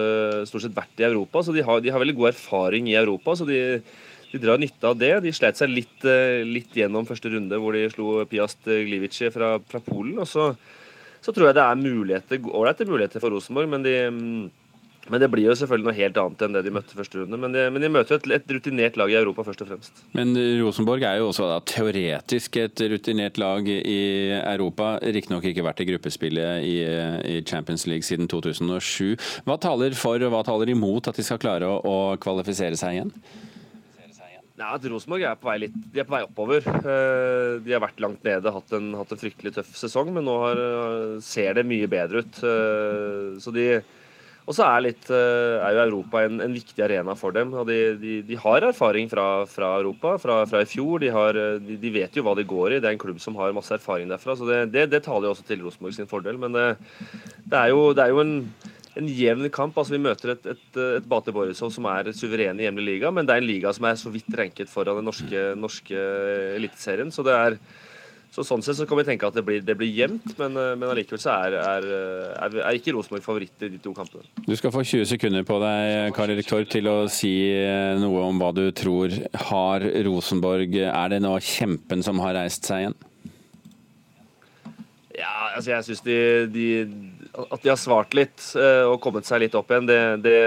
[0.47, 1.43] stort sett vært i Europa.
[1.43, 3.36] Så de har, de har veldig god erfaring i Europa.
[3.36, 3.60] så de
[4.31, 5.13] de drar nytte av det.
[5.25, 9.57] De slet seg litt, eh, litt gjennom første runde, hvor de slo Piast Gliwice fra,
[9.59, 10.17] fra Polen.
[10.23, 10.51] og så,
[11.21, 13.95] så, tror jeg det er muligheter, ålreite muligheter for Rosenborg, men de
[15.09, 17.39] men det blir jo selvfølgelig noe helt annet enn det de møtte første runde.
[17.41, 20.03] Men de, men de møter et, et, rutinert lag i Europa, først og fremst.
[20.15, 24.01] Men Rosenborg er jo også da, teoretisk et rutinert lag i
[24.37, 24.93] Europa.
[25.01, 26.75] Riktignok ikke vært i gruppespillet i,
[27.33, 29.17] i, Champions League siden 2007.
[29.49, 32.99] Hva taler for og hva taler imot at de skal klare å, å kvalifisere seg
[32.99, 33.15] igjen?
[34.65, 36.65] At Rosenborg er på vei litt De er på vei oppover.
[36.65, 40.36] Eh, de har vært langt nede, hatt en, hatt en fryktelig tøff sesong, men nå
[40.43, 42.43] har, eh, ser det mye bedre ut.
[42.45, 43.74] Eh, så de
[44.41, 47.54] og så er, er, jo Europa en, en, viktig arena for dem.
[47.54, 50.97] og De, de, de har erfaring fra, fra Europa, fra, fra, i fjor.
[51.00, 52.80] De, har, de, vet jo hva de går i.
[52.82, 54.36] Det er en klubb som har masse erfaring derfra.
[54.36, 56.41] så Det, det, det taler jo også til Rosenborg sin fordel.
[56.41, 56.65] Men det,
[57.54, 58.36] er, jo, det er jo en
[58.99, 59.77] en jevn kamp.
[59.77, 63.27] altså Vi møter et, et, et Bate Borisov som er suveren i hjemlig liga, men
[63.27, 66.04] det er en liga som er så vidt renket foran den norske, norske
[66.58, 67.13] eliteserien.
[67.13, 67.62] Så det er
[68.32, 70.88] så Sånn sett så kan vi tenke at det blir, det blir jevnt, men, men
[70.88, 71.88] allikevel så er, er,
[72.39, 74.23] er, er ikke Rosenborg favoritt i de to kampene.
[74.45, 77.34] Du skal få 20 sekunder på deg Karl Erik Torp, til å si
[77.99, 79.12] noe om hva du tror
[79.51, 80.80] har Rosenborg.
[80.80, 82.97] Er det nå kjempen som har reist seg igjen?
[85.19, 86.17] Ja, altså jeg syns de,
[86.56, 86.67] de
[87.31, 90.37] at de har svart litt eh, og kommet seg litt opp igjen, det, det,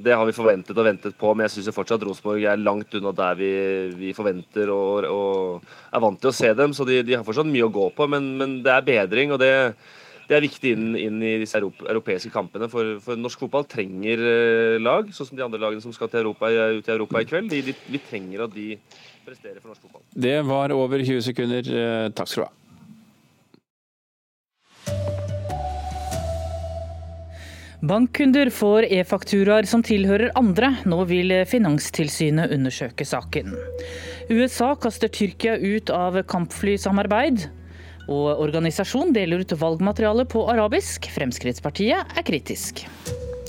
[0.00, 1.32] det har vi forventet og ventet på.
[1.34, 3.50] Men jeg syns fortsatt Rosenborg er langt unna der vi,
[3.98, 6.72] vi forventer og, og, er vant til å se dem.
[6.76, 9.34] Så de, de har fortsatt mye å gå på, men, men det er bedring.
[9.36, 9.52] og det,
[10.30, 12.70] det er viktig inn, inn i disse europeiske kampene.
[12.72, 16.22] For, for, norsk fotball trenger eh, lag, sånn som de andre lagene som skal til
[16.22, 17.52] Europa, ut i Europa i kveld.
[17.52, 18.70] De, de, vi trenger at de
[19.26, 20.06] presterer for norsk fotball.
[20.28, 21.68] Det var over 20 sekunder.
[21.68, 22.54] Eh, takk skal du ha.
[27.80, 30.68] Bankkunder får e-fakturaer som tilhører andre.
[30.84, 33.54] Nå vil Finanstilsynet undersøke saken.
[34.28, 37.46] USA kaster Tyrkia ut av kampflysamarbeid.
[38.12, 41.08] Og organisasjon deler ut valgmateriale på arabisk.
[41.14, 42.84] Fremskrittspartiet er kritisk.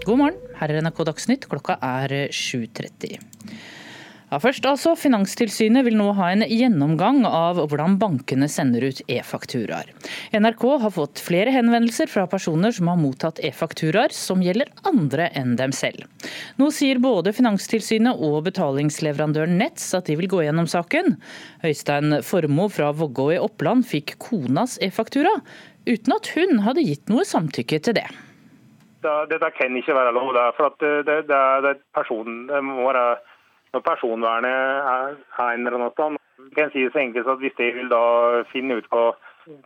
[0.08, 1.50] God morgen, her er NRK Dagsnytt.
[1.52, 3.20] Klokka er 7.30.
[4.32, 9.90] Ja, først altså, Finanstilsynet vil nå ha en gjennomgang av hvordan bankene sender ut e-fakturaer.
[10.32, 15.58] NRK har fått flere henvendelser fra personer som har mottatt e-fakturaer som gjelder andre enn
[15.60, 16.08] dem selv.
[16.56, 21.18] Nå sier både Finanstilsynet og betalingsleverandøren Nets at de vil gå gjennom saken.
[21.68, 25.34] Øystein Formoe fra Vågå i Oppland fikk konas e-faktura,
[25.84, 28.08] uten at hun hadde gitt noe samtykke til det.
[29.02, 30.40] Dette kan ikke være lov.
[30.56, 33.20] for det, det, det, det, personen, det må være
[33.74, 36.22] når personvernet er, er en eller annen stand.
[36.56, 39.12] Det så enkelt at Hvis de vil da finne ut hva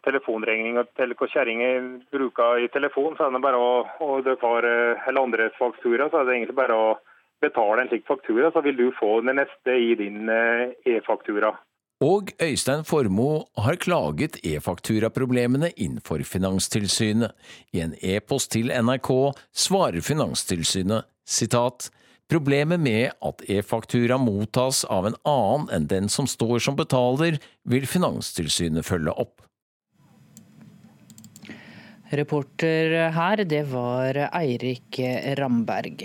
[0.05, 4.63] telefonregning og kjerringer bruker i telefon, så er det bare å, og det var,
[5.07, 6.89] eller andre faktura, så er det egentlig bare å
[7.43, 11.51] betale en slik faktura, så vil du få det neste i din eh, e-faktura.
[12.03, 17.31] Og Øystein Formoe har klaget e-fakturaproblemene innenfor Finanstilsynet.
[17.71, 19.11] I en e-post til NRK
[19.55, 21.87] svarer Finanstilsynet sitat
[22.31, 27.37] Problemet med at e-faktura mottas av en annen enn den som står som betaler,
[27.69, 29.43] vil Finanstilsynet følge opp.
[32.13, 34.99] Reporter her, det var Eirik
[35.39, 36.03] Ramberg.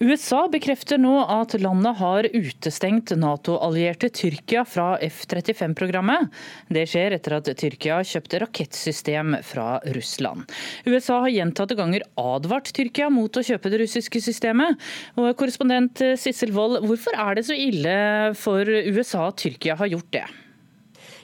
[0.00, 6.30] USA bekrefter nå at landet har utestengt Nato-allierte Tyrkia fra F-35-programmet.
[6.72, 10.48] Det skjer etter at Tyrkia kjøpte rakettsystem fra Russland.
[10.88, 14.80] USA har gjentatte ganger advart Tyrkia mot å kjøpe det russiske systemet.
[15.20, 17.98] Og korrespondent Sissel Wold, hvorfor er det så ille
[18.38, 20.26] for USA at Tyrkia har gjort det?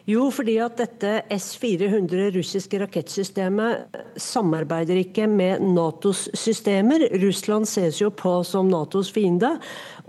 [0.08, 7.04] Jo, fordi at dette S-400 russiske rakettsystemet samarbeider ikke med Natos systemer.
[7.20, 9.50] Russland ses jo på som Natos fiende.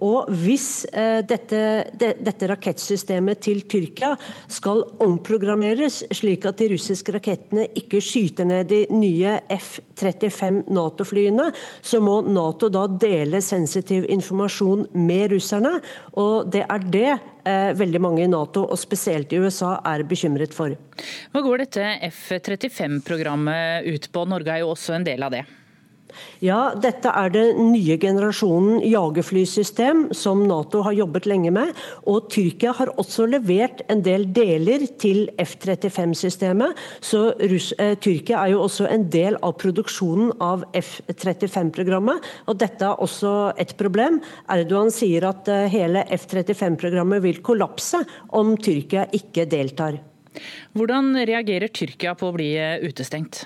[0.06, 1.62] Og hvis eh, dette,
[2.00, 4.14] de, dette rakettsystemet til Tyrkia
[4.52, 11.50] skal omprogrammeres slik at de russiske rakettene ikke skyter ned de nye F-35 Nato-flyene,
[11.82, 15.76] så må Nato da dele sensitiv informasjon med russerne.
[16.22, 20.56] Og det er det eh, veldig mange i Nato, og spesielt i USA, er bekymret
[20.56, 20.76] for.
[21.34, 24.28] Hva går dette F-35-programmet ut på?
[24.30, 25.46] Norge er jo også en del av det.
[26.44, 31.74] Ja, dette er den nye generasjonen jagerflysystem som Nato har jobbet lenge med.
[32.10, 36.78] Og Tyrkia har også levert en del deler til F-35-systemet.
[37.04, 42.32] Så Russ eh, Tyrkia er jo også en del av produksjonen av F-35-programmet.
[42.48, 44.22] Og dette er også et problem.
[44.52, 48.04] Erdogan sier at eh, hele F-35-programmet vil kollapse
[48.40, 50.00] om Tyrkia ikke deltar.
[50.78, 53.46] Hvordan reagerer Tyrkia på å bli eh, utestengt?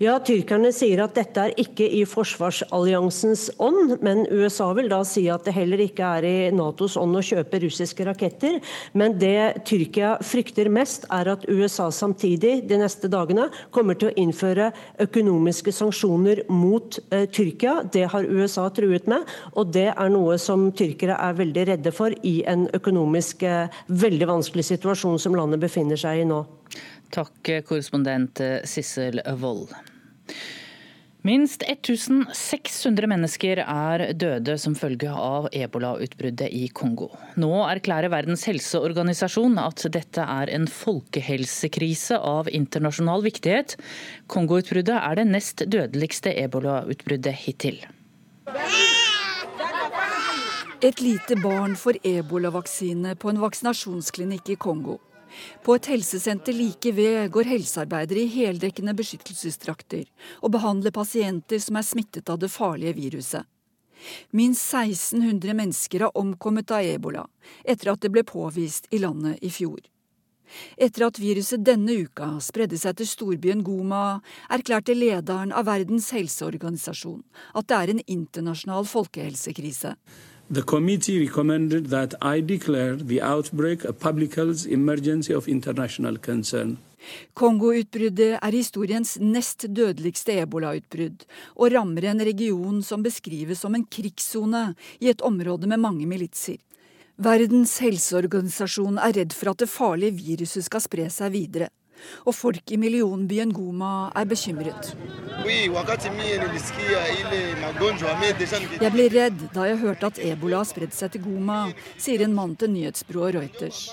[0.00, 5.26] Ja, Tyrkerne sier at dette er ikke i forsvarsalliansens ånd, men USA vil da si
[5.32, 8.60] at det heller ikke er i Natos ånd å kjøpe russiske raketter.
[8.96, 14.16] Men det Tyrkia frykter mest, er at USA samtidig de neste dagene kommer til å
[14.20, 14.70] innføre
[15.02, 17.82] økonomiske sanksjoner mot eh, Tyrkia.
[17.92, 22.14] Det har USA truet med, og det er noe som tyrkere er veldig redde for
[22.26, 26.42] i en økonomisk eh, veldig vanskelig situasjon som landet befinner seg i nå.
[27.12, 29.74] Takk, korrespondent eh, Sissel Wold.
[31.22, 37.12] Minst 1600 mennesker er døde som følge av ebolautbruddet i Kongo.
[37.38, 43.76] Nå erklærer Verdens helseorganisasjon at dette er en folkehelsekrise av internasjonal viktighet.
[44.26, 47.78] Kongo-utbruddet er det nest dødeligste ebolautbruddet hittil.
[50.82, 54.98] Et lite barn får ebolavaksine på en vaksinasjonsklinikk i Kongo.
[55.62, 60.04] På et helsesenter like ved går helsearbeidere i heldekkende beskyttelsesdrakter
[60.40, 63.48] og behandler pasienter som er smittet av det farlige viruset.
[64.30, 67.26] Minst 1600 mennesker har omkommet av ebola
[67.64, 69.80] etter at det ble påvist i landet i fjor.
[70.76, 74.20] Etter at viruset denne uka spredde seg til storbyen Goma,
[74.52, 77.22] erklærte lederen av Verdens helseorganisasjon
[77.56, 79.94] at det er en internasjonal folkehelsekrise.
[80.52, 86.76] The committee recommended that I declare the outbreak a public health emergency of international concern.
[87.32, 91.24] Kongo-utbruddet er historiens nest dødeligste ebolautbrudd,
[91.56, 96.60] og rammer en region som beskrives som en krigssone i et område med mange militser.
[97.16, 101.72] Verdens helseorganisasjon er redd for at det farlige viruset skal spre seg videre
[102.26, 104.92] og folk i millionbyen Goma er bekymret.
[108.82, 111.60] Jeg ble redd da jeg hørte at ebola har spredd seg til Goma,
[111.96, 113.86] sier en mann til nyhetsbyrået Reuters.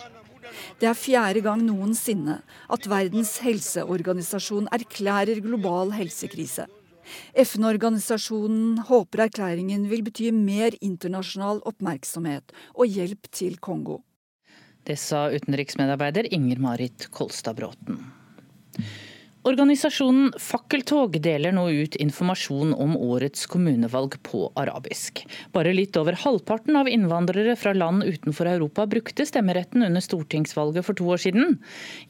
[0.80, 2.40] Det er fjerde gang noensinne
[2.74, 6.66] at Verdens helseorganisasjon erklærer global helsekrise.
[7.34, 14.02] FN-organisasjonen håper erklæringen vil bety mer internasjonal oppmerksomhet og hjelp til Kongo.
[14.84, 18.00] Det sa utenriksmedarbeider Inger Marit Kolstad Bråten.
[19.48, 25.22] Organisasjonen Fakkeltog deler nå ut informasjon om årets kommunevalg på arabisk.
[25.56, 31.00] Bare litt over halvparten av innvandrere fra land utenfor Europa brukte stemmeretten under stortingsvalget for
[31.00, 31.56] to år siden.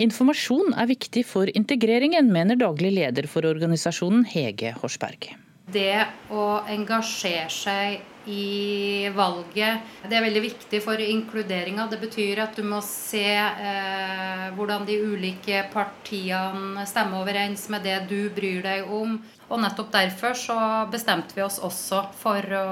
[0.02, 5.30] Informasjon er viktig for integreringen, mener daglig leder for organisasjonen Hege Horsberg.
[5.70, 6.02] Det
[6.34, 9.86] å engasjere seg i valget.
[10.06, 11.88] Det er veldig viktig for inkluderinga.
[11.90, 17.98] Det betyr at du må se eh, hvordan de ulike partiene stemmer overens med det
[18.12, 19.18] du bryr deg om.
[19.50, 20.60] Og nettopp derfor så
[20.94, 22.68] bestemte vi oss også for å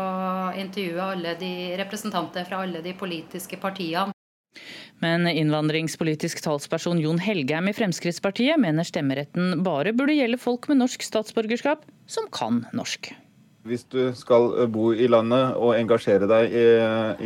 [0.58, 4.14] intervjue alle de representanter fra alle de politiske partiene.
[5.04, 11.06] Men innvandringspolitisk talsperson Jon Helgheim i Fremskrittspartiet mener stemmeretten bare burde gjelde folk med norsk
[11.06, 13.12] statsborgerskap som kan norsk.
[13.68, 16.66] Hvis du skal eh, bo i landet og engasjere deg i,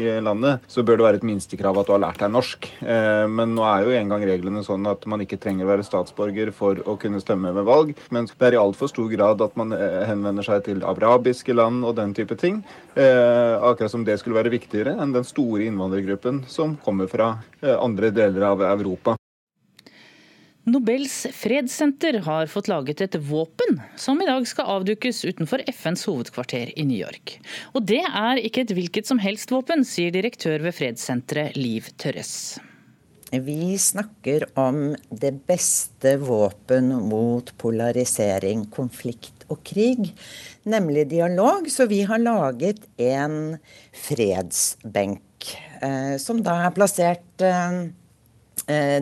[0.01, 2.67] i, landet, så bør det være et minstekrav at du har lært deg norsk.
[2.82, 6.54] Eh, men nå er jo engang reglene sånn at man ikke trenger å være statsborger
[6.56, 7.93] for å kunne stemme ved valg.
[8.13, 11.86] Men det er i altfor stor grad at man eh, henvender seg til arabiske land
[11.86, 12.63] og den type ting.
[12.95, 17.77] Eh, akkurat som det skulle være viktigere enn den store innvandrergruppen som kommer fra eh,
[17.77, 19.20] andre deler av Europa.
[20.69, 26.69] Nobels fredssenter har fått laget et våpen som i dag skal avdukes utenfor FNs hovedkvarter
[26.78, 27.39] i New York.
[27.74, 32.60] Og det er ikke et hvilket som helst våpen, sier direktør ved fredssenteret Liv Tørres.
[33.32, 40.12] Vi snakker om det beste våpen mot polarisering, konflikt og krig,
[40.69, 41.71] nemlig dialog.
[41.71, 43.56] Så vi har laget en
[43.95, 45.50] fredsbenk,
[45.82, 47.80] eh, som da er plassert eh,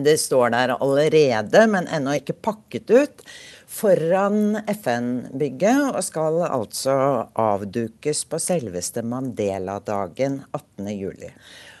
[0.04, 3.24] Det står der allerede, men ennå ikke pakket ut
[3.70, 6.94] foran FN-bygget, og skal altså
[7.38, 11.28] avdukes på selveste Mandela-dagen 18.07.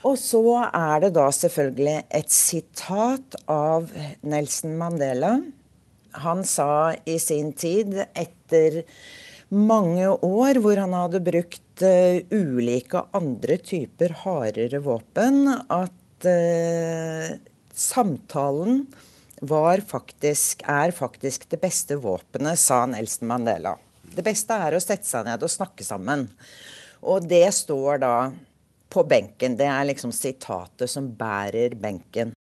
[0.08, 3.90] Og så er det da selvfølgelig et sitat av
[4.22, 5.34] Nelson Mandela.
[6.24, 8.82] Han sa i sin tid, etter
[9.50, 17.49] mange år hvor han hadde brukt uh, ulike andre typer hardere våpen, at uh,
[17.80, 18.84] samtalen
[19.88, 23.78] faktisk, er faktisk det beste våpenet, sa Nelson Mandela.
[24.02, 26.28] Det beste er å sette seg ned og snakke sammen.
[27.00, 28.32] Og det står da
[28.90, 29.56] på benken.
[29.56, 32.34] Det er liksom sitatet som bærer benken.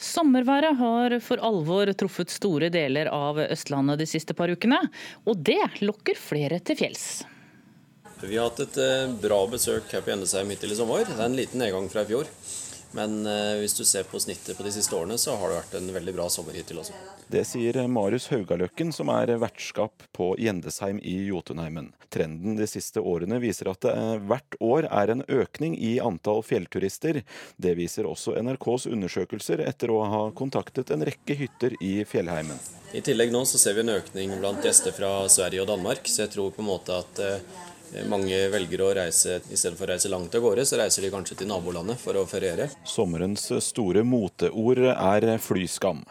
[0.00, 4.80] Sommerværet har for alvor truffet store deler av Østlandet de siste par ukene,
[5.28, 7.22] og det lokker flere til fjells.
[8.20, 11.04] Vi har hatt et eh, bra besøk her på Gjendesheim hittil i sommer.
[11.08, 12.28] Det er en liten nedgang fra i fjor.
[12.96, 15.76] Men eh, hvis du ser på snittet på de siste årene, så har det vært
[15.78, 16.96] en veldig bra sommer hittil også.
[17.30, 21.92] Det sier Marius Haugaløkken, som er vertskap på Gjendesheim i Jotunheimen.
[22.10, 26.42] Trenden de siste årene viser at det eh, hvert år er en økning i antall
[26.46, 27.22] fjellturister.
[27.56, 32.58] Det viser også NRKs undersøkelser etter å ha kontaktet en rekke hytter i fjellheimen.
[32.90, 36.24] I tillegg nå så ser vi en økning blant gjester fra Sverige og Danmark, så
[36.24, 37.60] jeg tror på en måte at eh,
[38.10, 41.12] mange velger å reise i stedet for å reise langt av gårde, så reiser de
[41.12, 42.68] kanskje til nabolandet for å feriere.
[42.88, 46.04] Sommerens store moteord er flyskam.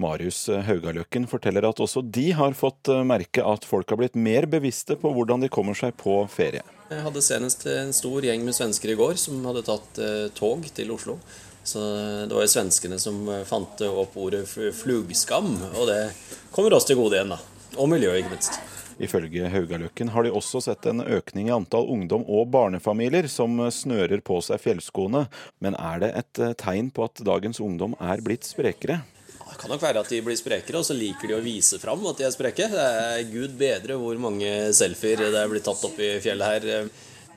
[0.00, 4.98] Marius Haugaløkken forteller at også de har fått merke at folk har blitt mer bevisste
[5.00, 6.62] på hvordan de kommer seg på ferie.
[6.90, 10.66] Jeg hadde senest en stor gjeng med svensker i går som hadde tatt eh, tog
[10.76, 11.18] til Oslo.
[11.64, 11.80] Så
[12.28, 16.12] Det var jo svenskene som fant opp ordet flugskam, og det
[16.52, 17.32] kommer oss til gode igjen.
[17.32, 17.40] da.
[17.80, 18.60] Og miljøet, ikke minst.
[19.02, 24.22] Ifølge Haugaløkken har de også sett en økning i antall ungdom og barnefamilier som snører
[24.24, 25.24] på seg fjellskoene.
[25.64, 29.00] Men er det et eh, tegn på at dagens ungdom er blitt sprekere?
[29.44, 32.02] Det kan nok være at de blir sprekere, og så liker de å vise fram
[32.10, 32.66] at de er spreke.
[32.70, 36.88] Det er gud bedre hvor mange selfier det er blitt tatt opp i fjellet her.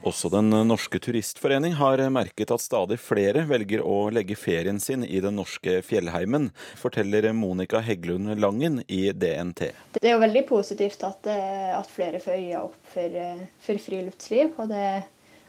[0.06, 5.20] Også Den norske turistforening har merket at stadig flere velger å legge ferien sin i
[5.24, 9.72] den norske fjellheimen, forteller Monica Hegglund Langen i DNT.
[9.98, 13.82] Det er jo veldig positivt at, eh, at flere får øya opp for, eh, for
[13.82, 15.04] friluftsliv, og det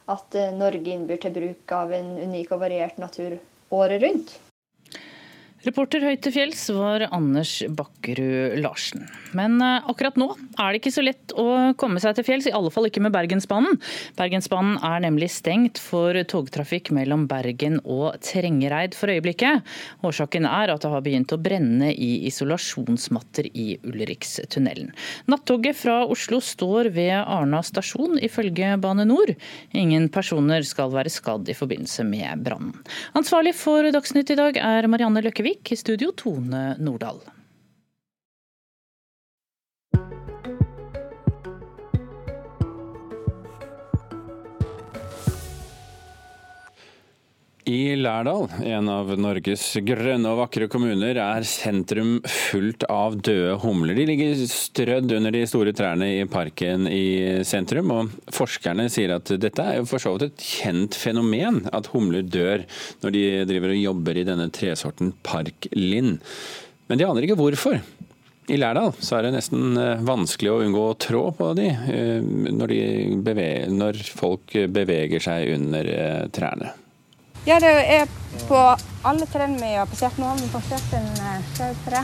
[0.08, 3.38] at eh, Norge innbyr til bruk av en unik og variert natur
[3.70, 4.38] året rundt.
[5.68, 9.02] Reporter høyt fjells var Anders Bakkerud Larsen.
[9.36, 12.54] Men eh, akkurat nå er det ikke så lett å komme seg til fjells, i
[12.56, 13.76] alle fall ikke med Bergensbanen.
[14.16, 19.66] Bergensbanen er nemlig stengt for togtrafikk mellom Bergen og Trengereid for øyeblikket.
[20.08, 24.94] Årsaken er at det har begynt å brenne i isolasjonsmatter i Ulrikstunnelen.
[25.28, 29.34] Nattoget fra Oslo står ved Arna stasjon, ifølge Bane Nor.
[29.76, 32.72] Ingen personer skal være skadd i forbindelse med brannen.
[33.18, 35.57] Ansvarlig for Dagsnytt i dag er Marianne Løkkevik.
[35.58, 37.37] Gjøvik, i studio Tone Nordahl.
[47.68, 53.98] I Lærdal, en av Norges grønne og vakre kommuner, er sentrum fullt av døde humler.
[53.98, 59.34] De ligger strødd under de store trærne i parken i sentrum, og forskerne sier at
[59.42, 62.64] dette er jo for så vidt et kjent fenomen, at humler dør
[63.04, 66.22] når de driver og jobber i denne tresorten parklind.
[66.88, 67.82] Men de aner ikke hvorfor.
[68.48, 72.72] I Lærdal er det nesten eh, vanskelig å unngå å trå på de eh, når,
[72.72, 76.72] de beveger, når folk beveger seg under eh, trærne.
[77.48, 78.10] Ja, det er
[78.44, 78.56] på
[79.08, 80.26] alle trærne vi har passert nå.
[80.28, 82.02] har Vi passert en eh, tre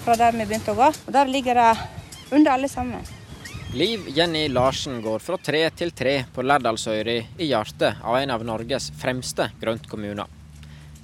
[0.00, 0.86] fra der vi begynte å gå.
[0.88, 1.72] Og Der ligger det
[2.32, 3.02] under alle sammen.
[3.76, 8.44] Liv Jenny Larsen går fra tre til tre på Lærdalsøyri i hjertet av en av
[8.48, 10.24] Norges fremste grøntkommuner.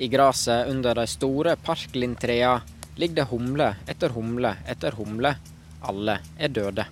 [0.00, 2.62] I gresset under de store parklindtrærne
[2.96, 5.34] ligger det humle etter humle etter humle.
[5.84, 6.86] Alle er døde.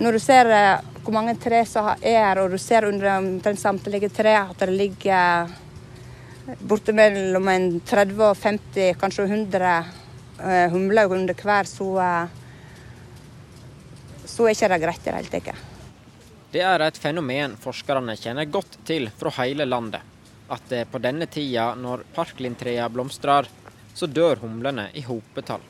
[0.00, 3.60] Når du ser eh, hvor mange tre som er her, og du ser under omtrent
[3.60, 5.52] samtlige trær at det ligger
[6.44, 7.48] borte mellom
[7.86, 9.70] 30 og 50, kanskje 100
[10.40, 12.26] eh, humler under hver, så, eh,
[14.24, 15.70] så er ikke det greit i det hele tatt.
[16.54, 20.02] Det er et fenomen forskerne kjenner godt til fra hele landet.
[20.54, 23.48] At det på denne tida, når parklindtrærne blomstrer,
[23.94, 25.64] så dør humlene i hopetall.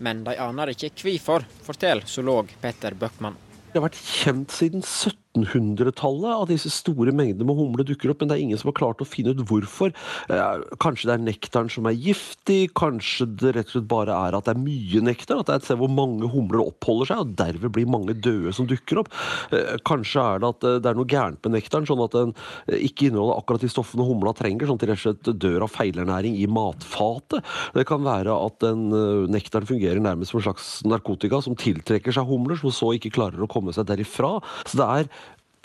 [0.00, 3.36] Men de aner ikke hvorfor, forteller zoolog Petter Bøckmann.
[3.70, 8.22] Det har vært kjent siden 17 1800-tallet at disse store mengdene med humle dukker opp,
[8.22, 9.92] men det er ingen som har klart å finne ut hvorfor.
[10.32, 14.36] Eh, kanskje det er nektaren som er giftig, kanskje det rett og slett bare er
[14.36, 17.22] at det er mye nektar, at det er et sted hvor mange humler oppholder seg,
[17.22, 19.12] og derved blir mange døde som dukker opp.
[19.54, 22.34] Eh, kanskje er det at eh, det er noe gærent med nektaren, sånn at den
[22.80, 25.74] ikke inneholder akkurat de stoffene humla trenger, sånn at de rett og slett dør av
[25.76, 27.46] feilernæring i matfatet.
[27.76, 28.88] Det kan være at den
[29.30, 33.42] nektaren fungerer nærmest som en slags narkotika som tiltrekker seg humler, som så ikke klarer
[33.44, 34.36] å komme seg derifra.
[34.66, 35.10] Så det er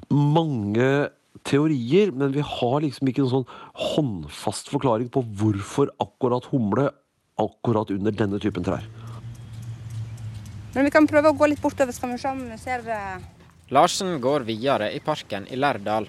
[0.09, 1.09] mange
[1.45, 3.49] teorier, men vi har liksom ikke noen sånn
[3.93, 6.89] håndfast forklaring på hvorfor akkurat humle
[7.41, 8.85] akkurat under denne typen trær.
[10.75, 13.19] Men vi kan prøve å gå litt bortover, skal vi se om vi ser uh...
[13.75, 16.07] Larsen går videre i parken i Lærdal.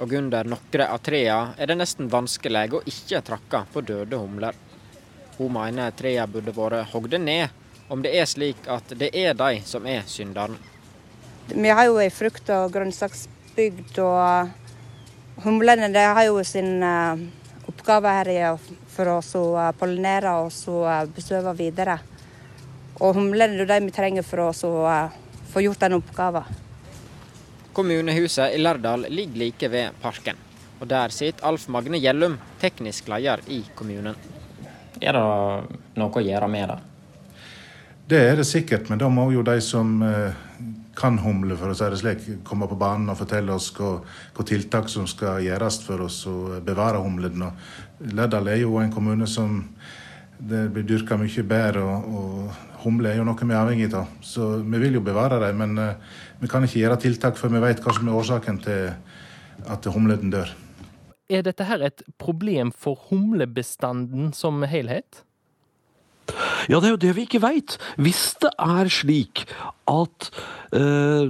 [0.00, 4.56] Og under noen av trærne er det nesten vanskelig å ikke trakke på døde humler.
[5.38, 7.52] Hun mener trærne burde vært hogd ned,
[7.92, 10.56] om det er slik at det er de som er synderen.
[11.48, 17.18] Vi har jo ei frukt- og grønnsaksbygd, og humlene de har jo sin uh,
[17.68, 18.60] oppgave her
[18.92, 21.98] for å uh, pollinere og så uh, besøve videre.
[23.02, 24.52] Og humlene er det vi trenger for å
[25.52, 26.60] få gjort den oppgaven.
[27.72, 30.38] Kommunehuset i Lærdal ligger like ved parken.
[30.78, 34.14] Og der sitter Alf Magne Gjellum, teknisk leder i kommunen.
[35.00, 35.22] Er det
[35.98, 36.78] noe å gjøre med det?
[38.12, 39.98] Det er det sikkert, men da må jo de som
[40.96, 44.90] kan humle, for å si det slik, komme på banen og fortelle oss hva tiltak
[44.92, 47.46] som skal gjøres for oss å bevare humlen.
[48.12, 49.62] Lærdal er jo en kommune som
[50.42, 54.10] det blir dyrka mye bær, og, og humle er jo noe vi er avhengig av.
[54.26, 57.62] Så vi vil jo bevare dem, men uh, vi kan ikke gjøre tiltak før vi
[57.62, 58.90] vet hva som er årsaken til
[59.70, 60.50] at humlen dør.
[61.32, 65.22] Er dette her et problem for humlebestanden som helhet?
[66.68, 67.78] Ja, det er jo det vi ikke veit.
[67.96, 69.44] Hvis det er slik
[69.90, 70.30] at
[70.76, 71.28] uh,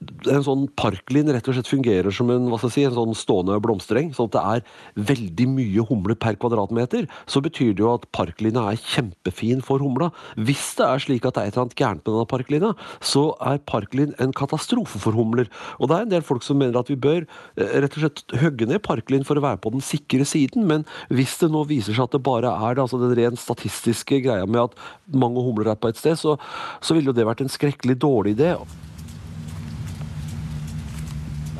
[0.00, 3.16] en sånn parklin rett og slett fungerer som en, hva skal jeg si, en sånn
[3.18, 7.90] stående blomstereng, sånn at det er veldig mye humle per kvadratmeter, så betyr det jo
[7.92, 10.08] at parklina er kjempefin for humla.
[10.40, 12.72] Hvis det er slik at det er et eller annet gærent med denne parklina,
[13.04, 15.52] så er parklin en katastrofe for humler.
[15.78, 18.24] Og det er en del folk som mener at vi bør eh, rett og slett
[18.40, 21.92] hogge ned parklin for å være på den sikre siden, men hvis det nå viser
[21.92, 24.78] seg at det bare er det, altså den rent statistiske greia med at
[25.12, 26.38] mange humler er på et sted, så,
[26.80, 28.54] så ville jo det vært en skrekkelig dårlig idé.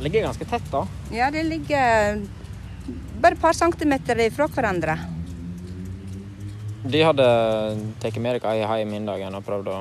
[0.01, 0.87] Det ligger ganske tett, da?
[1.13, 2.23] Ja, det ligger
[3.21, 4.95] bare et par centimeter ifra hverandre.
[6.89, 7.27] De hadde
[8.01, 9.75] tatt med dere ei hjem middagen og prøvd å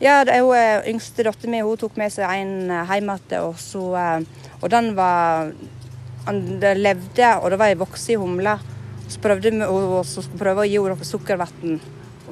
[0.00, 3.60] Ja, jo eh, yngste dattera mi tok med seg en eh, hjem igjen, og,
[4.00, 5.52] eh, og den var
[6.28, 8.58] Den levde, og det var ei voksen humle.
[9.12, 10.02] Så prøvde vi å
[10.40, 11.80] prøve å gi henne sukkervann,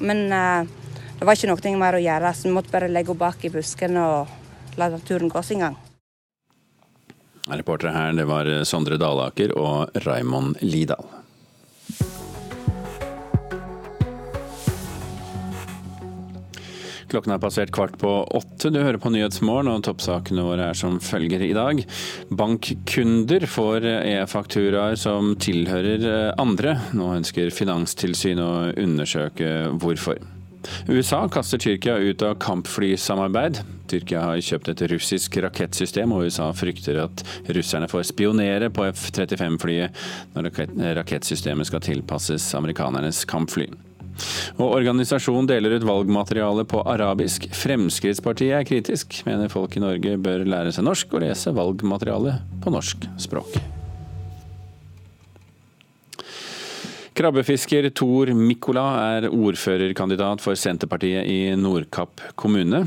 [0.00, 3.44] men det var ikke noe mer å gjøre, så vi måtte bare legge henne bak
[3.44, 5.76] i busken og la naturen gå sin gang.
[7.46, 11.06] Reportere her det var Sondre Dalaker og Raymond Lidal.
[17.06, 18.72] Klokken er passert kvart på åtte.
[18.74, 21.84] Du hører på Nyhetsmorgen, og toppsakene våre er som følger i dag.
[22.34, 26.74] Bankkunder får e-fakturaer som tilhører andre.
[26.98, 30.18] Nå ønsker Finanstilsynet å undersøke hvorfor.
[30.88, 33.60] USA kaster Tyrkia ut av kampflysamarbeid.
[33.90, 37.24] Tyrkia har kjøpt et russisk rakettsystem, og USA frykter at
[37.56, 40.06] russerne får spionere på F-35-flyet
[40.36, 40.50] når
[41.00, 43.68] rakettsystemet skal tilpasses amerikanernes kampfly.
[44.56, 47.50] Og Organisasjonen deler ut valgmateriale på arabisk.
[47.52, 52.72] Fremskrittspartiet er kritisk, mener folk i Norge bør lære seg norsk og lese valgmateriale på
[52.72, 53.75] norsk språk.
[57.16, 58.82] Krabbefisker Tor Mikkola
[59.16, 62.82] er ordførerkandidat for Senterpartiet i Nordkapp kommune.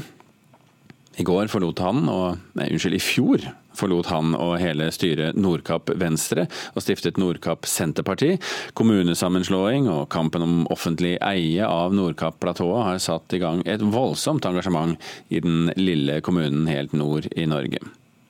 [1.18, 3.48] I går forlot han, og, nei, unnskyld, i fjor
[3.80, 8.36] forlot han og hele styret Nordkapp Venstre og stiftet Nordkapp Senterparti.
[8.78, 14.94] Kommunesammenslåing og kampen om offentlig eie av Nordkapp-platået har satt i gang et voldsomt engasjement
[15.34, 17.82] i den lille kommunen helt nord i Norge.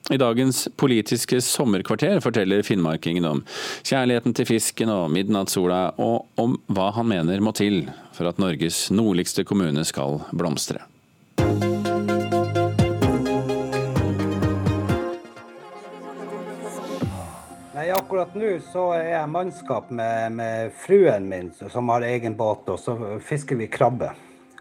[0.09, 3.43] I dagens Politiske sommerkvarter forteller finnmarkingen om
[3.85, 7.83] kjærligheten til fisken og midnattssola, og om hva han mener må til
[8.17, 10.81] for at Norges nordligste kommune skal blomstre.
[17.77, 22.65] Nei, Akkurat nå så er jeg mannskap med, med fruen min som har egen båt,
[22.65, 24.15] og så fisker vi krabbe.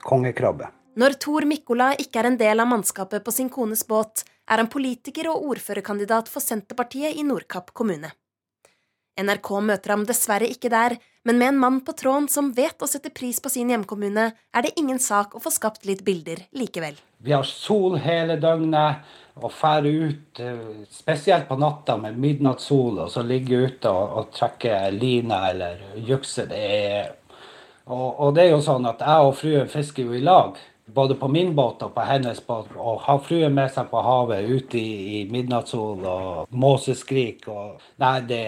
[0.04, 0.68] Kongekrabbe.
[1.00, 4.70] Når Tor Mikkola ikke er en del av mannskapet på sin kones båt, er han
[4.72, 8.10] politiker og ordførerkandidat for Senterpartiet i Nordkapp kommune.
[9.18, 10.94] NRK møter ham dessverre ikke der,
[11.26, 14.64] men med en mann på tråden som vet å sette pris på sin hjemkommune, er
[14.64, 16.96] det ingen sak å få skapt litt bilder likevel.
[17.18, 19.02] Vi har sol hele døgnet
[19.38, 24.32] og drar ut, eh, spesielt på natta med midnattssol, og så ligge ute og, og
[24.34, 26.46] trekke line eller jukse.
[26.46, 27.12] Det er,
[27.86, 30.58] og, og, det er jo sånn at jeg og fruen fisker jo i lag
[30.94, 34.48] både på min båt og på hennes båt, og ha fruen med seg på havet
[34.48, 38.42] ute i, i midnattssol og måseskrik og Nei, det,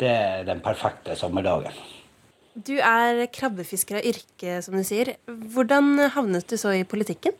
[0.00, 1.74] det er den perfekte sommerdagen.
[2.54, 5.14] Du er krabbefisker av yrke, som du sier.
[5.26, 7.36] Hvordan havnet du så i politikken?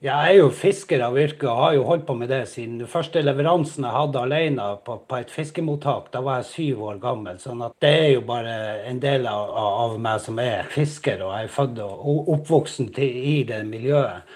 [0.00, 2.88] Jeg er jo fisker av yrke og har jo holdt på med det siden den
[2.88, 6.06] første leveransen jeg hadde alene på, på, et fiskemottak.
[6.14, 7.36] Da var jeg syv år gammel.
[7.42, 8.54] sånn at det er jo bare
[8.88, 13.12] en del av, av meg som er fisker, og jeg er født og oppvoksen til,
[13.12, 14.32] i det miljøet.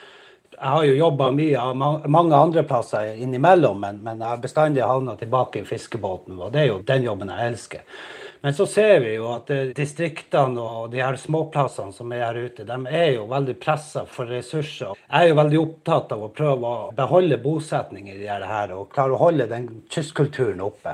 [0.53, 1.81] Jeg har jo jobba mye av
[2.13, 6.37] mange andre plasser innimellom, men, men jeg har bestandig havna tilbake i fiskebåten.
[6.45, 8.05] Og det er jo den jobben jeg elsker.
[8.45, 12.37] Men så ser vi jo at eh, distriktene og de her småplassene som er her
[12.45, 14.91] ute, de er jo veldig pressa for ressurser.
[15.01, 18.91] Jeg er jo veldig opptatt av å prøve å beholde bosetning i de her og
[18.93, 20.93] klare å holde den kystkulturen oppe.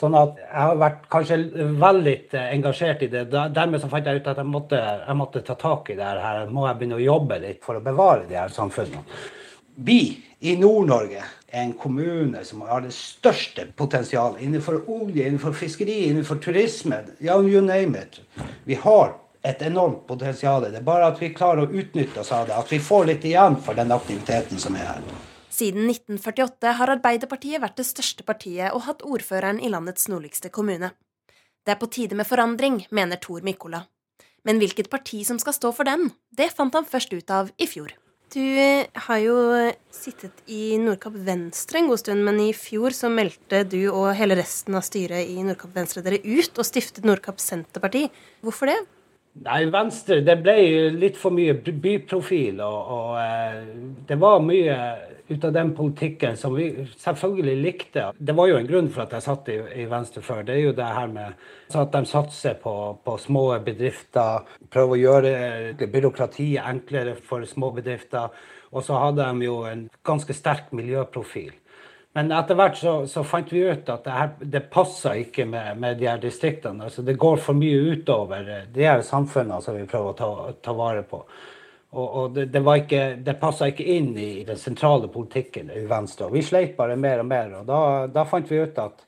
[0.00, 1.38] Sånn at jeg har vært kanskje
[1.84, 3.26] veldig eh, engasjert i det.
[3.36, 6.46] Dermed så fant jeg ut at jeg måtte, jeg måtte ta tak i det her.
[6.48, 9.04] Må jeg begynne å jobbe litt for å bevare de her samfunnene.
[9.84, 10.00] Vi
[10.40, 11.20] i Nord-Norge
[11.50, 17.00] en kommune som har det største potensialet innenfor olje, innenfor fiskeri, innenfor turisme.
[17.18, 18.20] Ja, you name it.
[18.64, 20.62] Vi har et enormt potensial.
[20.62, 22.56] Det er bare at vi klarer å utnytte oss av det.
[22.58, 25.04] At vi får litt igjen for den aktiviteten som er her.
[25.48, 30.92] Siden 1948 har Arbeiderpartiet vært det største partiet og hatt ordføreren i landets nordligste kommune.
[31.64, 33.86] Det er på tide med forandring, mener Tor Mikola.
[34.44, 37.66] Men hvilket parti som skal stå for den, det fant han først ut av i
[37.66, 37.96] fjor.
[38.28, 42.92] Du eh, har jo eh, sittet i Nordkapp Venstre en god stund, men i fjor
[42.92, 47.08] så meldte du og hele resten av styret i Nordkapp Venstre dere ut og stiftet
[47.08, 48.04] Nordkapp Senterparti.
[48.44, 48.76] Hvorfor det?
[49.46, 50.56] Nei, Venstre det ble
[50.98, 52.60] litt for mye byprofil.
[52.60, 53.62] Og, og eh,
[54.10, 54.76] det var mye
[55.28, 58.06] ut av den politikken som vi selvfølgelig likte.
[58.18, 60.42] Det var jo en grunn for at jeg satt i, i Venstre før.
[60.46, 62.74] Det er jo det her med at de satser på,
[63.04, 64.48] på små bedrifter.
[64.72, 68.32] Prøver å gjøre byråkratiet enklere for små bedrifter.
[68.72, 71.52] Og så hadde de jo en ganske sterk miljøprofil.
[72.16, 75.76] Men etter hvert så, så, fant vi ut at det, her, det passer ikke med,
[75.78, 76.88] med, de her distriktene.
[76.88, 80.30] Altså det går for mye utover de her samfunnene som vi prøver å ta,
[80.64, 81.20] ta vare på.
[81.90, 86.28] Og, og det, det, ikke, det passa ikke inn i den sentrale politikken i Venstre.
[86.28, 87.54] Og vi sleit bare mer og mer.
[87.62, 87.80] Og da,
[88.12, 89.04] da, fant vi ut at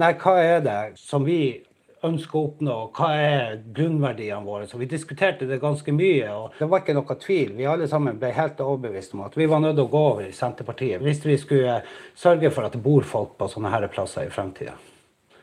[0.00, 1.58] nei, hva er det som vi
[2.04, 2.78] ønsker å oppnå?
[2.86, 4.64] og Hva er grunnverdiene våre?
[4.70, 6.32] Så vi diskuterte det ganske mye.
[6.32, 7.52] Og det var ikke noe tvil.
[7.60, 10.24] Vi alle sammen ble helt overbevist om at vi var nødt til å gå over
[10.24, 11.78] i Senterpartiet hvis vi skulle
[12.16, 14.78] sørge for at det bor folk på sånne her plasser i fremtida.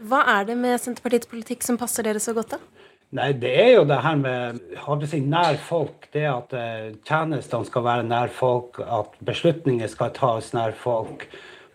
[0.01, 2.80] Hva er det med Senterpartiets politikk som passer dere så godt, da?
[3.11, 4.59] Nei, det er jo det her med
[5.09, 6.07] si, nær folk.
[6.13, 11.27] Det at uh, tjenestene skal være nær folk, at beslutninger skal tas nær folk.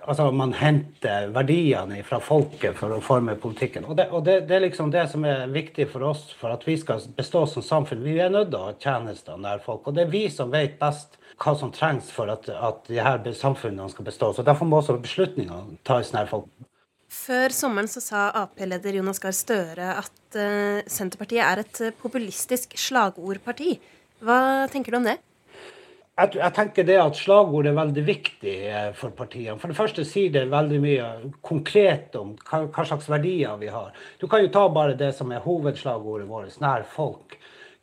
[0.07, 3.85] Altså Man henter verdiene fra folket for å forme politikken.
[3.85, 6.65] Og, det, og det, det, er liksom det som er viktig for oss for at
[6.65, 8.05] vi skal bestå som samfunn.
[8.07, 9.85] Vi er nødt til å ha tjenester nær folk.
[9.91, 13.21] Og det er vi som vet best hva som trengs for at, at de her
[13.37, 14.33] samfunnene skal bestå.
[14.33, 16.49] Så Derfor må også beslutningene tas nær folk.
[17.13, 22.77] Før sommeren så sa Ap-leder Jonas Gahr Støre at uh, Senterpartiet er et uh, populistisk
[22.79, 23.77] slagordparti.
[24.25, 24.39] Hva
[24.73, 25.17] tenker du om det?
[26.17, 29.59] Jeg, jeg, tenker det at slagord er veldig viktig uh, for partiene.
[29.61, 31.11] For det første sier det veldig mye
[31.45, 33.93] konkret om hva, hva, slags verdier vi har.
[34.21, 37.37] Du kan jo ta bare det som er hovedslagordet vårt, nær folk.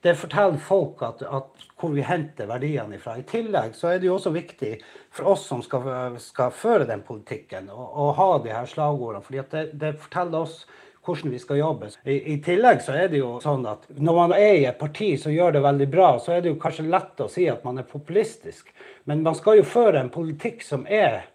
[0.03, 3.17] Det forteller folk at, at hvor vi henter verdiene ifra.
[3.19, 4.77] I tillegg så er det jo også viktig
[5.13, 9.23] for oss som skal, skal føre den politikken, å ha de her slagordene.
[9.23, 10.63] fordi det, det, forteller oss
[11.05, 11.89] hvordan vi skal jobbe.
[12.03, 15.13] I, I, tillegg så er det jo sånn at når man er i et parti
[15.19, 17.81] som gjør det veldig bra, så er det jo kanskje lett å si at man
[17.81, 18.73] er populistisk.
[19.09, 21.25] Men man skal jo føre en politikk som er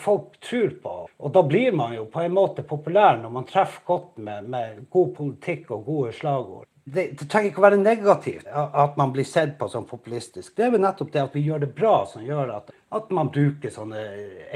[0.00, 0.94] folk tror på.
[1.20, 4.84] Og da blir man jo på en måte populær når man treffer godt med, med
[4.88, 9.26] god politikk og gode slagord det, det, trenger ikke å være negativt at man blir
[9.28, 10.54] sett på som populistisk.
[10.56, 13.32] Det er vel nettopp det at vi gjør det bra som gjør at, at man
[13.34, 14.04] bruker sånne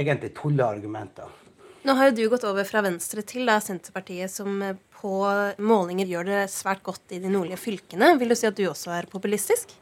[0.00, 1.41] egentlig tulleargumenter.
[1.82, 4.60] Nå har jo du gått over fra Venstre til da, Senterpartiet, som
[5.00, 5.14] på
[5.58, 8.12] målinger gjør det svært godt i de nordlige fylkene.
[8.20, 9.74] Vil du si at du også er populistisk?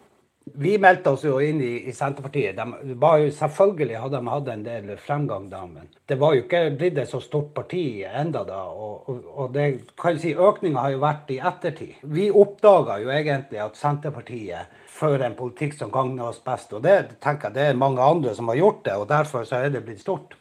[0.55, 2.57] Vi meldte oss jo inn i, i Senterpartiet.
[2.57, 6.47] De var jo, selvfølgelig hadde de hatt en del fremgang da, men det var jo
[6.47, 8.63] ikke blitt et så stort parti enda da.
[8.73, 9.69] Og, og, og det
[10.01, 12.01] kan si økninga har jo vært i ettertid.
[12.17, 16.73] Vi oppdaga jo egentlig at Senterpartiet fører en politikk som gagner oss best.
[16.73, 19.61] Og det tenker jeg det er mange andre som har gjort det, og derfor så
[19.61, 20.40] er det blitt stort.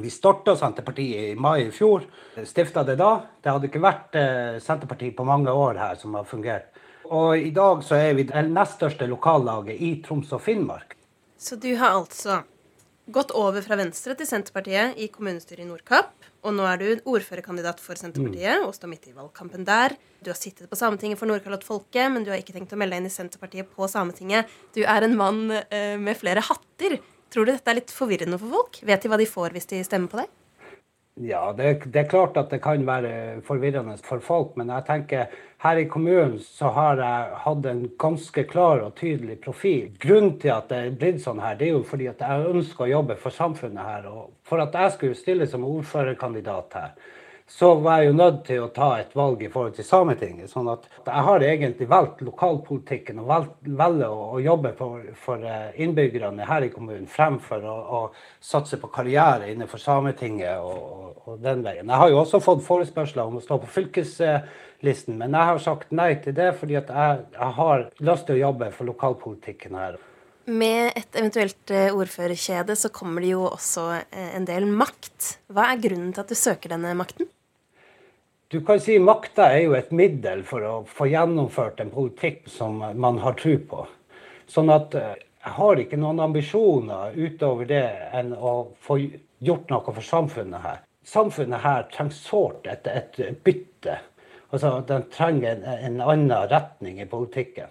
[0.00, 2.06] Vi starta Senterpartiet i mai i fjor.
[2.48, 3.10] Stifta det da.
[3.42, 6.70] Det hadde ikke vært eh, Senterpartiet på mange år her som har fungert.
[7.12, 10.96] Og i dag så er vi det nest største lokallaget i Troms og Finnmark.
[11.36, 12.40] Så du har altså
[13.12, 16.14] gått over fra Venstre til Senterpartiet i kommunestyret i Nordkapp.
[16.42, 19.94] Og nå er du ordførerkandidat for Senterpartiet og står midt i valgkampen der.
[20.24, 23.04] Du har sittet på Sametinget for Nordkalottfolket, men du har ikke tenkt å melde deg
[23.04, 24.50] inn i Senterpartiet på Sametinget.
[24.74, 26.96] Du er en mann eh, med flere hatter.
[27.32, 28.78] Tror du dette er litt forvirrende for folk?
[28.84, 30.32] Vet de hva de får hvis de stemmer på deg?
[31.20, 35.34] Ja, det, det, er klart at det kan være forvirrende for folk, men jeg tenker
[35.60, 39.90] her i kommunen så har jeg hatt en ganske klar og tydelig profil.
[40.00, 42.86] Grunnen til at det er blitt sånn her, det er jo fordi at jeg ønsker
[42.86, 44.08] å jobbe for samfunnet her.
[44.08, 46.96] Og for at jeg skulle stille som ordførerkandidat her,
[47.48, 50.50] så var jeg jo nødt til å ta et valg i forhold til Sametinget.
[50.50, 55.44] sånn at jeg har egentlig valgt lokalpolitikken og valgt, velger å, å, jobbe for, for,
[55.44, 58.00] eh, innbyggerne her i kommunen fremfor å, å
[58.40, 61.88] satse på karriere innenfor Sametinget og, og, og, den veien.
[61.88, 65.92] Jeg har jo også fått forespørsler om å stå på fylkeslisten, men jeg har sagt
[65.92, 70.00] nei til det fordi at jeg, jeg har lyst til å jobbe for lokalpolitikken her.
[70.44, 75.36] Med et eventuelt eh, ordførerkjede så kommer det jo også eh, en del makt.
[75.52, 77.28] Hva er grunnen til at du søker denne makten?
[78.52, 82.82] Du kan si Makta er jo et middel for å få gjennomført en politikk som
[82.82, 83.84] man har tro på.
[84.50, 88.98] Sånn at eh, jeg har ikke noen ambisjoner utover det enn å få
[89.42, 90.82] gjort noe for samfunnet her.
[91.06, 93.96] Samfunnet her trenger sårt et, et bytte.
[94.50, 97.70] Altså, Den trenger en, en annen retning i politikken.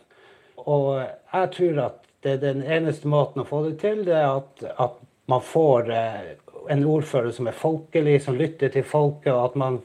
[0.66, 4.64] Og jeg tror at det den eneste måten å få det til, det er at,
[4.78, 4.98] at
[5.32, 6.32] man får eh,
[6.70, 9.80] en ordfører som er folkelig, som lytter til folket, og at man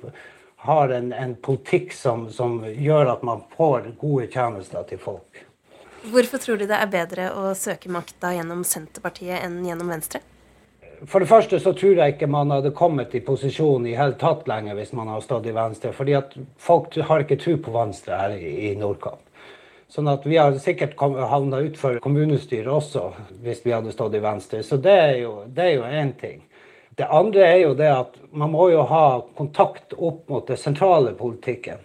[0.66, 5.43] har en, en politikk som, som, gjør at man får gode tjenester til folk.
[6.07, 10.22] Hvorfor tror du det er bedre å søke makta gjennom Senterpartiet enn gjennom Venstre?
[11.07, 14.47] For det første så tror jeg ikke man hadde kommet i posisjon i hele tatt
[14.49, 15.93] lenger hvis man hadde stått i Venstre.
[15.93, 19.25] fordi at folk har ikke tro på Venstre her i, i Nordkapp.
[19.89, 23.12] Sånn at vi har sikkert havna utfor kommunestyret også
[23.45, 24.62] hvis vi hadde stått i Venstre.
[24.66, 26.43] Så det er jo én ting.
[26.97, 31.12] Det andre er jo det at man må jo ha kontakt opp mot den sentrale
[31.14, 31.82] politikken.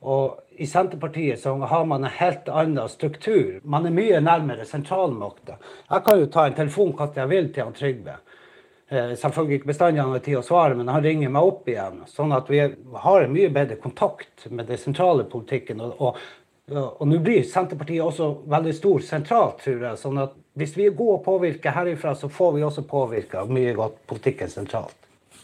[0.00, 3.60] Og i Senterpartiet så har man en helt annen struktur.
[3.64, 5.56] Man er mye nærmere sentralmakta.
[5.88, 8.18] Jeg kan jo ta en telefon når jeg vil til han Trygve.
[8.90, 12.00] Eh, selvfølgelig ikke bestandig han har tid å svare, men han ringer meg opp igjen.
[12.10, 12.58] Sånn at vi
[13.04, 15.80] har en mye bedre kontakt med den sentrale politikken.
[15.80, 16.18] Og,
[16.70, 20.00] og nå blir Senterpartiet også veldig stor sentralt, tror jeg.
[20.00, 23.74] sånn at hvis vi er gode å påvirke herifra, så får vi også påvirka mye
[23.78, 24.96] godt politikken sentralt.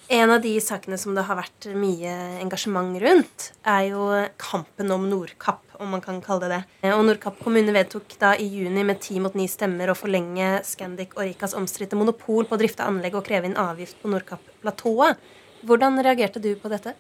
[0.09, 4.05] En av de sakene som det har vært mye engasjement rundt, er jo
[4.39, 6.93] kampen om Nordkapp, om man kan kalle det det.
[6.95, 11.17] Og Nordkapp kommune vedtok da i juni med ti mot ni stemmer å forlenge Scandic
[11.17, 15.19] og Rikas omstridte monopol på å drifte anlegg og kreve inn avgift på Nordkapp-platået.
[15.67, 16.95] Hvordan reagerte du på dette?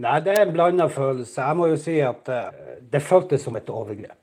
[0.00, 1.40] Nei, det er en blanda følelse.
[1.42, 4.18] Jeg må jo si at eh, det føltes som et overgrep.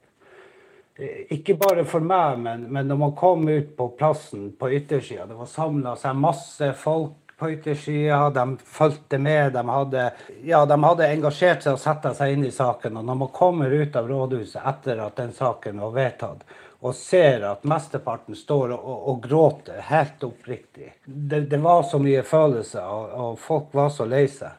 [1.32, 5.38] Ikke bare for meg, men, men når man kom ut på plassen på yttersida, det
[5.38, 9.53] var samla seg masse folk på yttersida, de fulgte med.
[9.53, 10.11] De hadde,
[10.43, 12.99] ja, de hadde engasjert seg og satt seg inn i saken.
[12.99, 16.43] Og når man kommer ut av rådhuset etter at den saken var vedtatt,
[16.80, 21.99] og ser at mesteparten står og, og, og gråter helt oppriktig det, det, var så
[21.99, 24.55] mye følelser, og, og folk var så lei seg.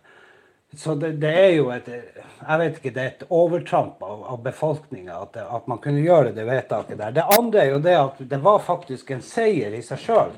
[0.76, 4.42] Så det, det, er jo et jeg vet ikke, det er et overtramp av, av
[4.44, 7.16] befolkninga at, at, man kunne gjøre det vedtaket der.
[7.16, 10.36] Det andre er jo det at det var faktisk en seier i seg sjøl.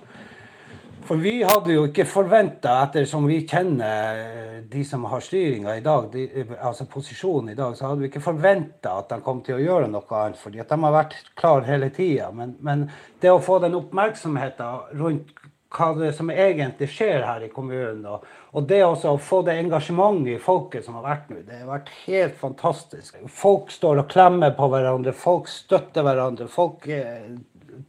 [1.02, 6.06] For vi hadde jo ikke forventa, ettersom vi kjenner de som har styringa i dag,
[6.12, 9.64] de, altså posisjonen i dag, så hadde vi ikke forventa at de kom til å
[9.64, 10.38] gjøre noe annet.
[10.38, 12.30] fordi at de har vært klar hele tida.
[12.32, 12.86] Men, men,
[13.20, 15.41] det å få den oppmerksomheten rundt
[15.72, 18.04] hva det som egentlig skjer her i kommunen.
[18.08, 21.60] Og, og det også å få det engasjementet i folket som har vært nå, det
[21.62, 23.20] har vært helt fantastisk.
[23.42, 26.48] Folk står og klemmer på hverandre, folk støtter hverandre.
[26.52, 27.30] Folk eh,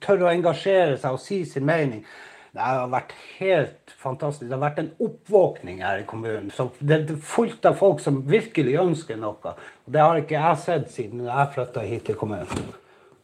[0.03, 2.05] tør å engasjere seg og si sin mening.
[2.53, 4.45] Det har vært helt fantastisk.
[4.45, 6.51] Det har vært en oppvåkning her i kommunen.
[6.53, 9.55] Så det er fullt av folk som virkelig ønsker noe.
[9.89, 12.69] Det har ikke jeg sett siden jeg flytta hit til kommunen.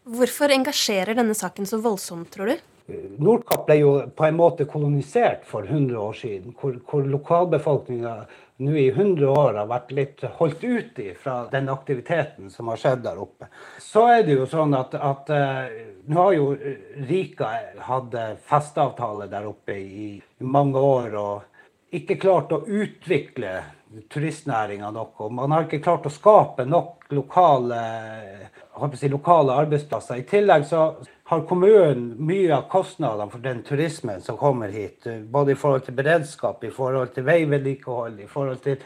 [0.09, 2.68] Hvorfor engasjerer denne saken så voldsomt, tror du?
[3.19, 8.13] Nordkapp ble jo på en måte kolonisert for 100 år siden, hvor, hvor lokalbefolkninga
[8.59, 13.05] nå i 100 år har vært litt holdt ut fra den aktiviteten som har skjedd
[13.05, 13.47] der oppe.
[13.79, 15.69] Så er det jo sånn at, at uh,
[16.09, 16.49] nå har jo
[17.07, 17.53] Rika
[17.87, 18.17] hatt
[18.49, 20.09] festeavtale der oppe i,
[20.39, 23.59] mange år og ikke klart å utvikle
[24.11, 25.15] turistnæringa nok.
[25.25, 27.79] Og man har ikke klart å skape nok lokale,
[28.95, 30.21] si, lokale arbeidsplasser.
[30.21, 30.91] I tillegg så
[31.29, 35.05] har kommunen mye av kostnadene for den turismen som kommer hit.
[35.29, 38.79] Både i forhold til beredskap, i forhold til veivedlikehold, i forhold til,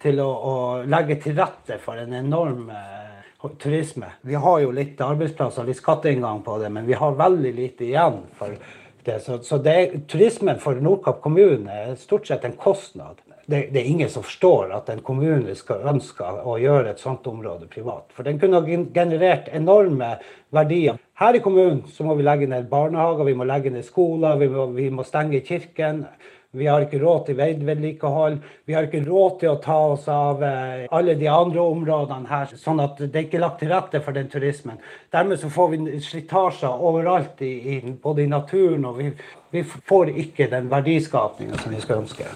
[0.00, 0.54] til å, å,
[0.88, 4.14] legge til rette for en enorm eh, turisme.
[4.24, 8.22] Vi har jo litt arbeidsplasser, litt skatteinngang på det, men vi har veldig lite igjen
[8.38, 8.56] for
[9.04, 9.18] det.
[9.26, 13.20] Så, så det, turismen for Nordkapp kommune er stort sett en kostnad.
[13.50, 17.24] Det, det, er ingen som forstår at en kommune skal ønske å gjøre et sånt
[17.26, 18.06] område privat.
[18.14, 20.12] For den kunne ha generert enorme
[20.54, 21.00] verdier.
[21.18, 24.50] Her i kommunen så må vi legge ned barnehager, vi må legge ned skoler, vi
[24.52, 26.04] må, vi må stenge kirken.
[26.52, 28.38] Vi har ikke råd til veivedlikehold.
[28.66, 32.54] Vi har ikke råd til å ta oss av eh, alle de andre områdene her.
[32.58, 34.78] Sånn at det er ikke lagt til rette for den turismen.
[35.14, 39.12] Dermed så får vi slitasjer overalt, i, i, både i naturen og vi,
[39.54, 42.30] vi får ikke den verdiskapningen som vi skal ønske.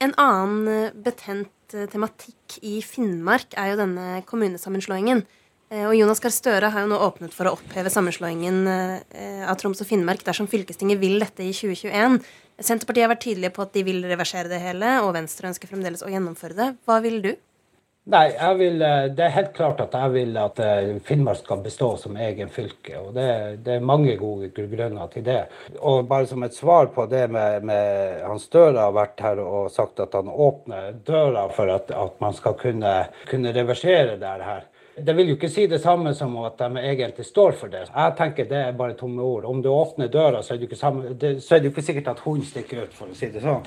[0.00, 5.26] En annen eh, betent eh, tematikk i Finnmark er jo denne kommunesammenslåingen.
[5.70, 9.86] Og Jonas Gahr Støre har jo nå åpnet for å oppheve sammenslåingen av Troms og
[9.86, 12.16] Finnmark dersom fylkestinget vil dette i 2021.
[12.58, 16.02] Senterpartiet har vært tydelige på at de vil reversere det hele, og Venstre ønsker fremdeles
[16.02, 16.68] å gjennomføre det.
[16.90, 17.30] Hva vil du?
[18.04, 21.96] Nei, vil, eh, Det er helt klart at jeg vil at eh, Finnmark skal bestå
[22.00, 22.96] som egen fylke.
[22.98, 25.44] og Det, det er mange gode grunner til det.
[25.80, 29.70] Og bare som et svar på det med, med Hans Støre har vært her og
[29.70, 34.64] sagt at han åpner døra for at, at man skal kunne, kunne reversere det her.
[35.00, 37.86] Det vil jo ikke si det samme som at de egentlig står for det.
[37.88, 39.44] Jeg tenker det er bare tomme ord.
[39.44, 42.94] Om du åpner døra, så er det jo ikke, ikke sikkert at hunden stikker ut,
[42.96, 43.62] for å si det sånn.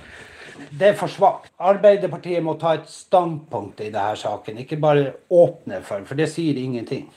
[0.71, 1.51] Det er for svakt.
[1.61, 6.59] Arbeiderpartiet må ta et standpunkt i denne saken, ikke bare åpne for, for det sier
[6.61, 7.07] ingenting.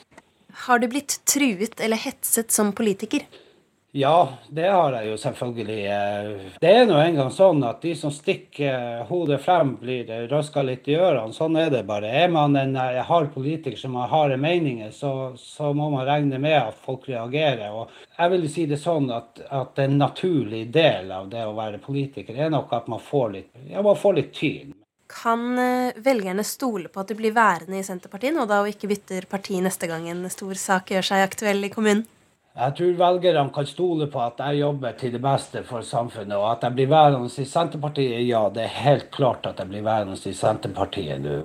[0.65, 3.25] Har du blitt truet eller hetset som politiker?
[3.91, 5.77] Ja, det har jeg jo selvfølgelig.
[6.59, 10.97] Det er nå engang sånn at de som stikker hodet frem, blir røska litt i
[10.99, 11.31] ørene.
[11.33, 12.09] Sånn er det bare.
[12.11, 16.39] Er man en eh, hard politiker som har harde meninger, så, så, må man regne
[16.43, 17.71] med at folk reagerer.
[17.71, 21.79] Og jeg vil si det sånn at, at en naturlig del av det å være
[21.79, 24.75] politiker er nok at man får litt, ja, man får litt tyn.
[25.07, 28.91] Kan eh, velgerne stole på at du blir værende i Senterpartiet nå da, og ikke
[28.91, 32.03] bytter parti neste gang en stor sak gjør seg aktuell i kommunen?
[32.57, 36.33] Jeg tror velgerne kan stole på at jeg jobber til det beste for samfunnet.
[36.39, 39.83] Og at jeg blir værende i Senterpartiet, ja, det er helt klart at jeg blir
[39.85, 41.35] værende i Senterpartiet nå.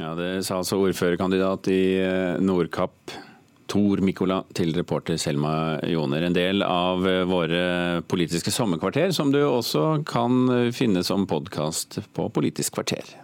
[0.00, 3.12] Ja, Det sa altså ordførerkandidat i eh, Nordkapp,
[3.68, 6.24] Tor Mikola, til reporter Selma Joner.
[6.24, 12.30] En del av eh, våre politiske sommerkvarter, som du også kan finne som podkast på
[12.32, 13.23] Politisk kvarter.